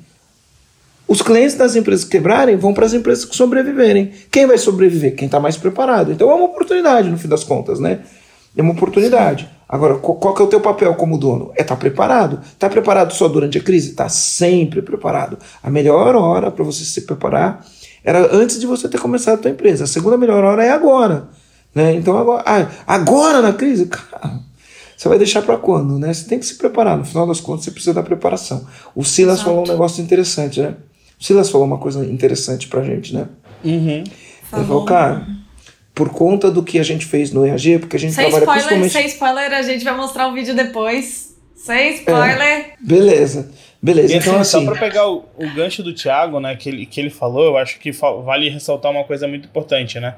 [1.07, 4.13] os clientes das empresas que quebrarem vão para as empresas que sobreviverem.
[4.31, 5.15] Quem vai sobreviver?
[5.15, 6.13] Quem está mais preparado.
[6.13, 8.01] Então é uma oportunidade, no fim das contas, né?
[8.57, 9.49] É uma oportunidade.
[9.69, 11.53] Agora, qual que é o teu papel como dono?
[11.57, 12.41] É estar tá preparado.
[12.45, 13.91] Está preparado só durante a crise?
[13.91, 15.39] Está sempre preparado.
[15.63, 17.65] A melhor hora para você se preparar
[18.05, 19.85] era antes de você ter começado a tua empresa.
[19.85, 21.29] A segunda melhor hora é agora.
[21.75, 21.95] Né?
[21.95, 24.41] Então agora, ah, agora na crise, cara,
[24.97, 25.99] você vai deixar para quando?
[25.99, 26.13] Né?
[26.13, 26.97] Você tem que se preparar.
[26.97, 28.67] No final das contas, você precisa da preparação.
[28.95, 29.51] O Silas Exato.
[29.51, 30.75] falou um negócio interessante, né?
[31.19, 33.27] O Silas falou uma coisa interessante pra gente, né?
[33.65, 34.03] Uhum.
[34.53, 35.27] Ele falou, cara,
[35.95, 38.65] por conta do que a gente fez no EAG, porque a gente sem trabalha spoiler,
[38.65, 38.93] principalmente...
[38.93, 41.37] Sem spoiler, a gente vai mostrar o vídeo depois.
[41.55, 42.41] Sem spoiler.
[42.41, 43.51] É, beleza.
[43.83, 44.65] Beleza, então assim.
[44.65, 47.57] Só para pegar o, o, gancho do Thiago, né, que ele, que ele falou, eu
[47.57, 50.17] acho que vale ressaltar uma coisa muito importante, né?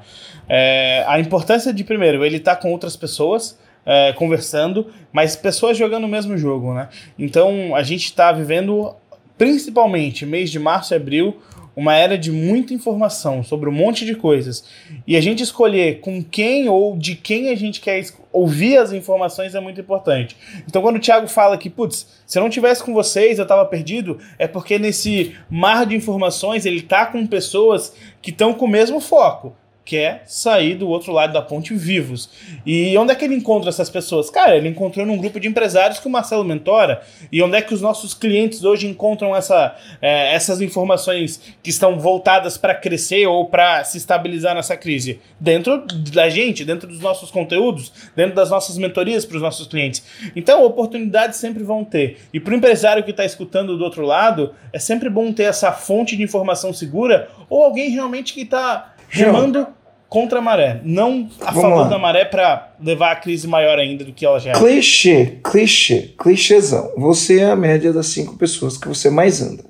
[0.49, 3.61] É, a importância de, primeiro, ele estar tá com outras pessoas.
[3.85, 6.87] É, conversando, mas pessoas jogando o mesmo jogo, né?
[7.19, 8.95] Então a gente está vivendo,
[9.37, 11.41] principalmente mês de março e abril,
[11.75, 14.63] uma era de muita informação sobre um monte de coisas.
[15.07, 19.55] E a gente escolher com quem ou de quem a gente quer ouvir as informações
[19.55, 20.35] é muito importante.
[20.67, 23.65] Então, quando o Thiago fala que, putz, se eu não tivesse com vocês, eu estava
[23.65, 28.69] perdido, é porque nesse mar de informações ele tá com pessoas que estão com o
[28.69, 29.55] mesmo foco
[29.85, 32.29] quer sair do outro lado da ponte vivos.
[32.65, 34.29] E onde é que ele encontra essas pessoas?
[34.29, 37.01] Cara, ele encontrou num grupo de empresários que o Marcelo mentora.
[37.31, 41.99] E onde é que os nossos clientes hoje encontram essa, é, essas informações que estão
[41.99, 45.19] voltadas para crescer ou para se estabilizar nessa crise?
[45.39, 50.03] Dentro da gente, dentro dos nossos conteúdos, dentro das nossas mentorias para os nossos clientes.
[50.35, 52.19] Então, oportunidades sempre vão ter.
[52.33, 55.71] E para o empresário que está escutando do outro lado, é sempre bom ter essa
[55.71, 59.67] fonte de informação segura ou alguém realmente que está remando
[60.09, 61.87] contra a maré, não a Vamos favor lá.
[61.87, 64.53] da maré para levar a crise maior ainda do que ela já é.
[64.53, 66.91] Clichê, clichê, clichêzão.
[66.97, 69.63] Você é a média das cinco pessoas que você mais anda.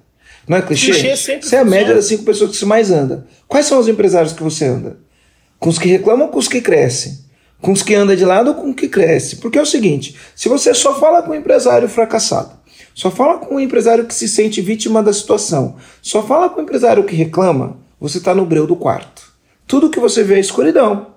[0.48, 0.92] Não é clichê?
[0.92, 3.26] clichê sempre você é a média das cinco pessoas que você mais anda.
[3.48, 4.98] Quais são os empresários que você anda?
[5.60, 7.20] Com os que reclamam ou com os que crescem?
[7.62, 9.38] Com os que anda de lado ou com os que cresce?
[9.38, 12.52] Porque é o seguinte: se você só fala com um empresário fracassado,
[12.94, 16.64] só fala com um empresário que se sente vítima da situação, só fala com um
[16.64, 19.33] empresário que reclama, você está no breu do quarto.
[19.68, 21.14] Tudo que você vê é escuridão.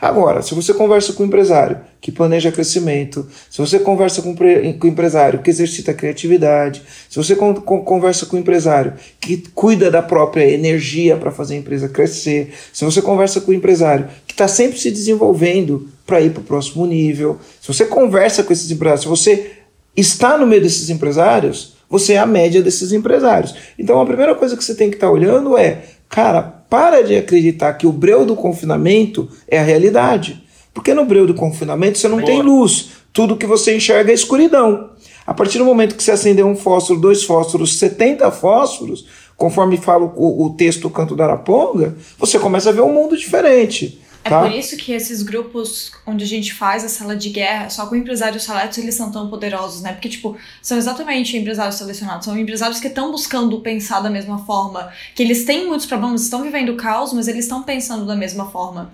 [0.00, 4.86] Agora, se você conversa com um empresário que planeja crescimento, se você conversa com um
[4.88, 11.16] empresário que exercita criatividade, se você conversa com um empresário que cuida da própria energia
[11.16, 14.90] para fazer a empresa crescer, se você conversa com um empresário que está sempre se
[14.90, 19.50] desenvolvendo para ir para o próximo nível, se você conversa com esses empresários, se você
[19.96, 23.52] está no meio desses empresários, você é a média desses empresários.
[23.76, 27.16] Então a primeira coisa que você tem que estar tá olhando é Cara, para de
[27.16, 30.42] acreditar que o breu do confinamento é a realidade.
[30.72, 32.26] Porque no breu do confinamento você não Boa.
[32.26, 32.90] tem luz.
[33.12, 34.90] Tudo que você enxerga é escuridão.
[35.26, 39.06] A partir do momento que você acender um fósforo, dois fósforos, 70 fósforos,
[39.36, 43.16] conforme fala o, o texto do Canto da Araponga, você começa a ver um mundo
[43.16, 44.00] diferente.
[44.24, 44.40] É tá?
[44.40, 47.96] por isso que esses grupos onde a gente faz a sala de guerra, só com
[47.96, 49.92] empresários seletos, eles são tão poderosos, né?
[49.92, 54.92] Porque, tipo, são exatamente empresários selecionados, são empresários que estão buscando pensar da mesma forma,
[55.14, 58.92] que eles têm muitos problemas, estão vivendo caos, mas eles estão pensando da mesma forma.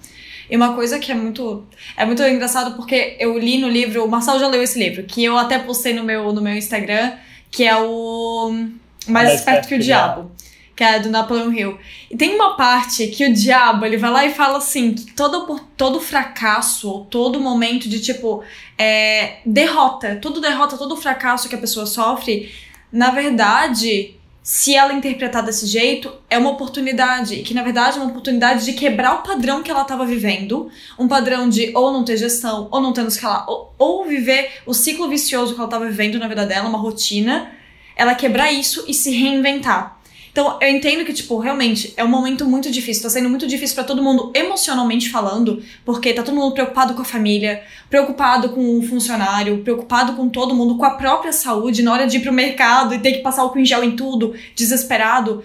[0.49, 1.65] E uma coisa que é muito
[1.97, 5.25] é muito engraçado porque eu li no livro, o Marcel já leu esse livro, que
[5.25, 7.15] eu até postei no meu no meu Instagram,
[7.51, 8.53] que é o
[9.09, 10.31] Mais Esperto que o Diabo
[10.75, 11.79] que é do Napoleon Hill.
[12.11, 15.61] E tem uma parte que o diabo, ele vai lá e fala assim, que todo,
[15.77, 18.43] todo fracasso, ou todo momento de, tipo,
[18.77, 22.53] é, derrota, todo derrota, todo fracasso que a pessoa sofre,
[22.91, 27.37] na verdade, se ela interpretar desse jeito, é uma oportunidade.
[27.37, 30.71] E que, na verdade, é uma oportunidade de quebrar o padrão que ela estava vivendo.
[30.99, 34.61] Um padrão de ou não ter gestão, ou não ter nos escalar, ou, ou viver
[34.67, 37.53] o ciclo vicioso que ela estava vivendo na vida dela, uma rotina.
[37.97, 39.94] Ela quebrar isso e se reinventar.
[40.35, 43.05] Então, eu entendo que, tipo, realmente é um momento muito difícil.
[43.05, 47.03] Tá sendo muito difícil para todo mundo emocionalmente falando, porque tá todo mundo preocupado com
[47.03, 51.93] a família, preocupado com o funcionário, preocupado com todo mundo, com a própria saúde, na
[51.93, 55.45] hora de ir pro mercado e ter que passar álcool em gel em tudo, desesperado.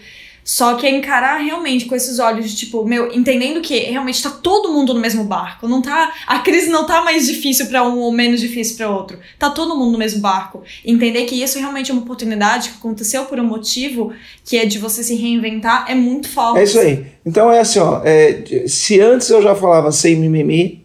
[0.52, 4.32] Só que é encarar realmente com esses olhos de tipo, meu, entendendo que realmente tá
[4.32, 5.68] todo mundo no mesmo barco.
[5.68, 6.12] Não tá.
[6.26, 9.20] A crise não tá mais difícil para um ou menos difícil para outro.
[9.38, 10.64] Tá todo mundo no mesmo barco.
[10.84, 14.12] Entender que isso realmente é uma oportunidade que aconteceu por um motivo
[14.44, 16.62] que é de você se reinventar é muito forte.
[16.62, 17.06] É isso aí.
[17.24, 18.02] Então é assim, ó.
[18.04, 20.84] É, se antes eu já falava sem mimimi,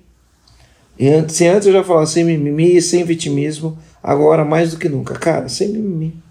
[1.27, 5.49] se antes eu já falava sem mimimi sem vitimismo, agora mais do que nunca, cara,
[5.49, 6.23] sem mimimi.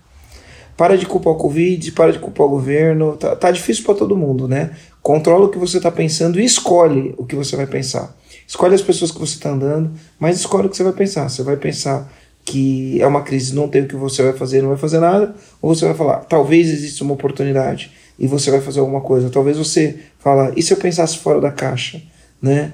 [0.76, 3.16] Para de culpar o Covid, para de culpar o governo.
[3.16, 4.72] Tá, tá difícil para todo mundo, né?
[5.02, 8.16] Controla o que você está pensando e escolhe o que você vai pensar.
[8.48, 11.30] Escolhe as pessoas que você está andando, mas escolhe o que você vai pensar.
[11.30, 12.12] Você vai pensar
[12.46, 15.34] que é uma crise, não tem o que você vai fazer, não vai fazer nada,
[15.62, 19.30] ou você vai falar, talvez exista uma oportunidade e você vai fazer alguma coisa.
[19.30, 22.02] Talvez você fala, e se eu pensasse fora da caixa,
[22.42, 22.74] né?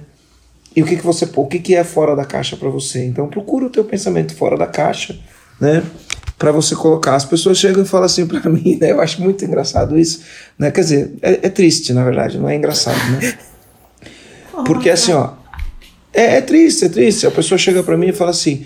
[0.76, 3.06] E o que que você, o que que é fora da caixa para você?
[3.06, 5.18] Então procura o teu pensamento fora da caixa,
[5.60, 5.84] né?
[6.40, 7.16] Para você colocar.
[7.16, 8.92] As pessoas chegam e falam assim para mim, né?
[8.92, 10.22] Eu acho muito engraçado isso,
[10.58, 10.72] né?
[10.72, 13.38] Quer dizer, é, é triste, na verdade, não é engraçado, né?
[14.66, 15.32] Porque assim, ó,
[16.14, 17.28] é, é triste, é triste.
[17.28, 18.66] A pessoa chega para mim e fala assim: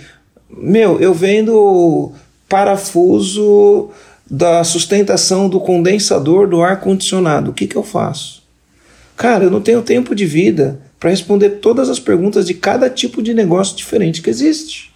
[0.50, 2.12] Meu, eu vendo
[2.48, 3.90] parafuso
[4.30, 7.52] da sustentação do condensador do ar condicionado.
[7.52, 8.44] O que que eu faço?
[9.18, 13.22] Cara, eu não tenho tempo de vida para responder todas as perguntas de cada tipo
[13.22, 14.93] de negócio diferente que existe.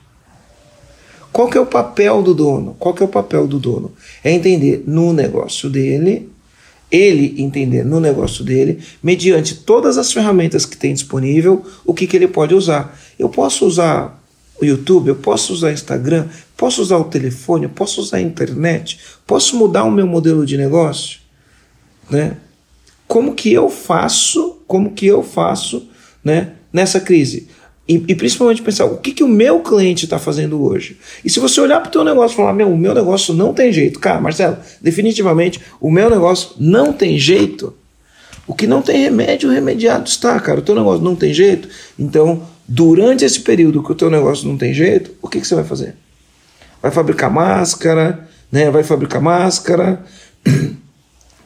[1.32, 2.76] Qual que é o papel do dono?
[2.80, 3.92] Qual que é o papel do dono?
[4.24, 6.30] É entender no negócio dele,
[6.92, 12.16] ele entender no negócio dele, mediante todas as ferramentas que tem disponível, o que, que
[12.16, 12.98] ele pode usar.
[13.20, 14.24] Eu posso usar
[14.60, 19.00] o YouTube, eu posso usar o Instagram, posso usar o telefone, posso usar a internet,
[19.26, 21.20] posso mudar o meu modelo de negócio,
[22.10, 22.38] né?
[23.08, 24.58] Como que eu faço?
[24.68, 25.88] Como que eu faço,
[26.24, 26.54] né?
[26.74, 27.48] Nessa crise?
[27.88, 30.98] E, e, principalmente pensar o que, que o meu cliente está fazendo hoje.
[31.24, 33.54] E se você olhar para o teu negócio e falar, meu, o meu negócio não
[33.54, 33.98] tem jeito.
[33.98, 37.74] Cara, Marcelo, definitivamente o meu negócio não tem jeito.
[38.46, 40.60] O que não tem remédio, remediado está, cara.
[40.60, 41.70] O teu negócio não tem jeito.
[41.98, 45.56] Então, durante esse período que o teu negócio não tem jeito, o que, que você
[45.56, 45.96] vai fazer?
[46.82, 48.70] Vai fabricar máscara, né?
[48.70, 50.04] Vai fabricar máscara.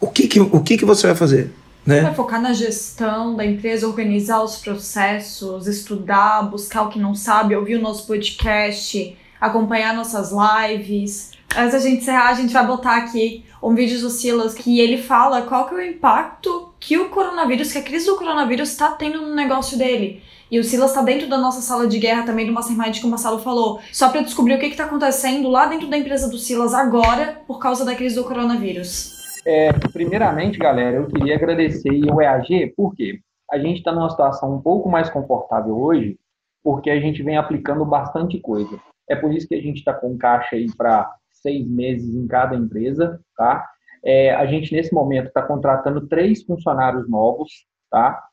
[0.04, 1.52] O que, que, o que, que você vai fazer?
[1.86, 2.01] Né?
[2.01, 7.55] Vai focar na gestão da empresa, organizar os processos, estudar, buscar o que não sabe,
[7.55, 11.32] ouvir o nosso podcast, acompanhar nossas lives.
[11.57, 15.01] Antes da gente encerrar, a gente vai botar aqui um vídeo do Silas que ele
[15.01, 18.91] fala qual que é o impacto que o coronavírus, que a crise do coronavírus está
[18.91, 20.23] tendo no negócio dele.
[20.49, 23.11] E o Silas está dentro da nossa sala de guerra também do Mastermind, como o
[23.11, 26.73] Marcelo falou, só para descobrir o que está acontecendo lá dentro da empresa do Silas
[26.73, 29.20] agora por causa da crise do coronavírus.
[29.46, 33.20] É, primeiramente, galera, eu queria agradecer o EAG, porque
[33.50, 36.20] a gente está numa situação um pouco mais confortável hoje,
[36.64, 38.80] porque a gente vem aplicando bastante coisa.
[39.10, 42.56] É por isso que a gente está com caixa aí para seis meses em cada
[42.56, 43.68] empresa, tá?
[44.04, 48.24] É, a gente, nesse momento, está contratando três funcionários novos, tá?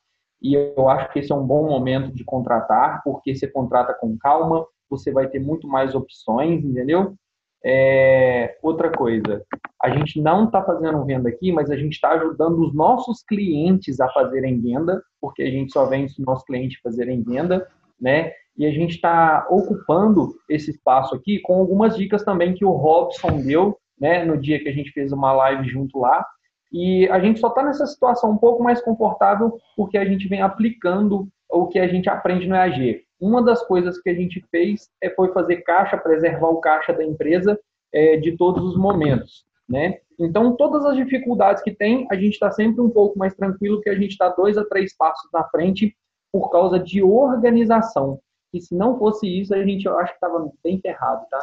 [0.41, 4.17] E eu acho que esse é um bom momento de contratar, porque você contrata com
[4.17, 7.15] calma, você vai ter muito mais opções, entendeu?
[7.63, 9.43] É, outra coisa,
[9.81, 13.99] a gente não está fazendo venda aqui, mas a gente está ajudando os nossos clientes
[13.99, 17.67] a fazerem venda, porque a gente só vende se o nosso cliente fazerem venda,
[17.99, 18.31] né?
[18.57, 23.41] E a gente está ocupando esse espaço aqui com algumas dicas também que o Robson
[23.41, 24.23] deu, né?
[24.23, 26.25] No dia que a gente fez uma live junto lá.
[26.71, 30.41] E a gente só está nessa situação um pouco mais confortável porque a gente vem
[30.41, 33.01] aplicando o que a gente aprende no EAG.
[33.19, 37.03] Uma das coisas que a gente fez é, foi fazer caixa, preservar o caixa da
[37.03, 37.59] empresa
[37.93, 39.45] é, de todos os momentos.
[39.67, 39.99] Né?
[40.17, 43.89] Então, todas as dificuldades que tem, a gente está sempre um pouco mais tranquilo, que
[43.89, 45.95] a gente está dois a três passos na frente
[46.31, 48.19] por causa de organização.
[48.53, 51.39] E se não fosse isso, a gente eu acho que estava bem ferrado, tá?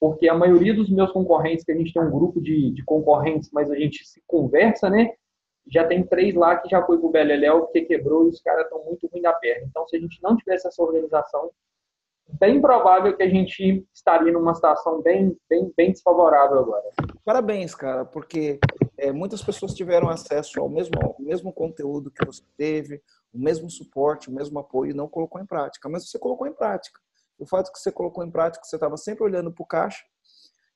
[0.00, 3.50] Porque a maioria dos meus concorrentes, que a gente tem um grupo de, de concorrentes,
[3.52, 5.12] mas a gente se conversa, né?
[5.68, 8.84] Já tem três lá que já foi pro Beleléu, porque quebrou e os caras estão
[8.84, 9.66] muito ruim da perna.
[9.68, 11.50] Então, se a gente não tivesse essa organização,
[12.38, 16.90] bem provável que a gente estaria numa situação bem, bem, bem desfavorável agora.
[17.24, 18.58] Parabéns, cara, porque
[18.96, 23.02] é, muitas pessoas tiveram acesso ao mesmo, ao mesmo conteúdo que você teve,
[23.32, 25.88] o mesmo suporte, o mesmo apoio e não colocou em prática.
[25.88, 27.00] Mas você colocou em prática.
[27.38, 30.04] O fato que você colocou em prática, você estava sempre olhando para o caixa,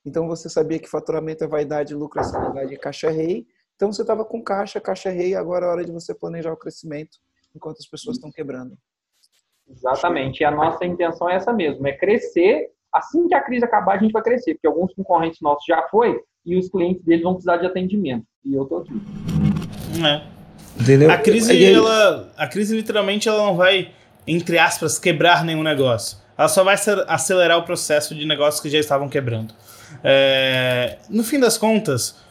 [0.05, 3.47] então você sabia que faturamento é vaidade, lucro é sanidade e caixa é rei.
[3.77, 7.19] Então você estava com caixa, caixa rei, agora é hora de você planejar o crescimento
[7.55, 8.77] enquanto as pessoas estão quebrando.
[9.69, 10.41] Exatamente.
[10.41, 12.71] E a nossa intenção é essa mesmo, é crescer.
[12.93, 16.21] Assim que a crise acabar, a gente vai crescer, porque alguns concorrentes nossos já foi
[16.47, 18.27] e os clientes deles vão precisar de atendimento.
[18.45, 18.93] E eu tô aqui.
[20.05, 20.35] É.
[20.81, 21.11] Entendeu?
[21.11, 23.93] A crise, ela, a crise literalmente ela não vai,
[24.27, 26.19] entre aspas, quebrar nenhum negócio.
[26.37, 26.75] Ela só vai
[27.07, 29.55] acelerar o processo de negócios que já estavam quebrando.
[30.03, 32.24] É, no fim das contas,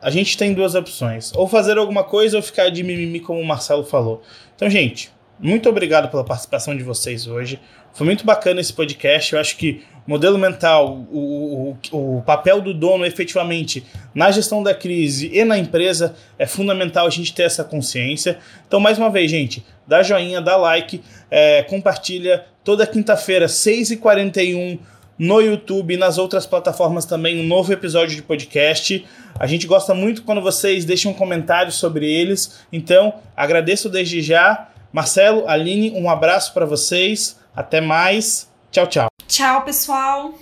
[0.00, 3.46] a gente tem duas opções: ou fazer alguma coisa ou ficar de mimimi, como o
[3.46, 4.22] Marcelo falou.
[4.54, 7.60] Então, gente, muito obrigado pela participação de vocês hoje.
[7.92, 9.32] Foi muito bacana esse podcast.
[9.32, 13.84] Eu acho que modelo mental, o, o, o, papel do dono efetivamente
[14.14, 18.38] na gestão da crise e na empresa é fundamental a gente ter essa consciência.
[18.66, 22.44] Então, mais uma vez, gente, dá joinha, dá like, é, compartilha.
[22.64, 24.78] Toda quinta-feira, 6h41
[25.18, 29.04] no YouTube e nas outras plataformas também, um novo episódio de podcast.
[29.38, 32.60] A gente gosta muito quando vocês deixam comentários sobre eles.
[32.72, 34.68] Então, agradeço desde já.
[34.92, 37.38] Marcelo, Aline, um abraço para vocês.
[37.54, 38.48] Até mais.
[38.70, 39.08] Tchau, tchau.
[39.26, 40.34] Tchau, pessoal.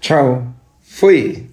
[0.00, 0.46] Tchau.
[0.80, 1.51] Fui.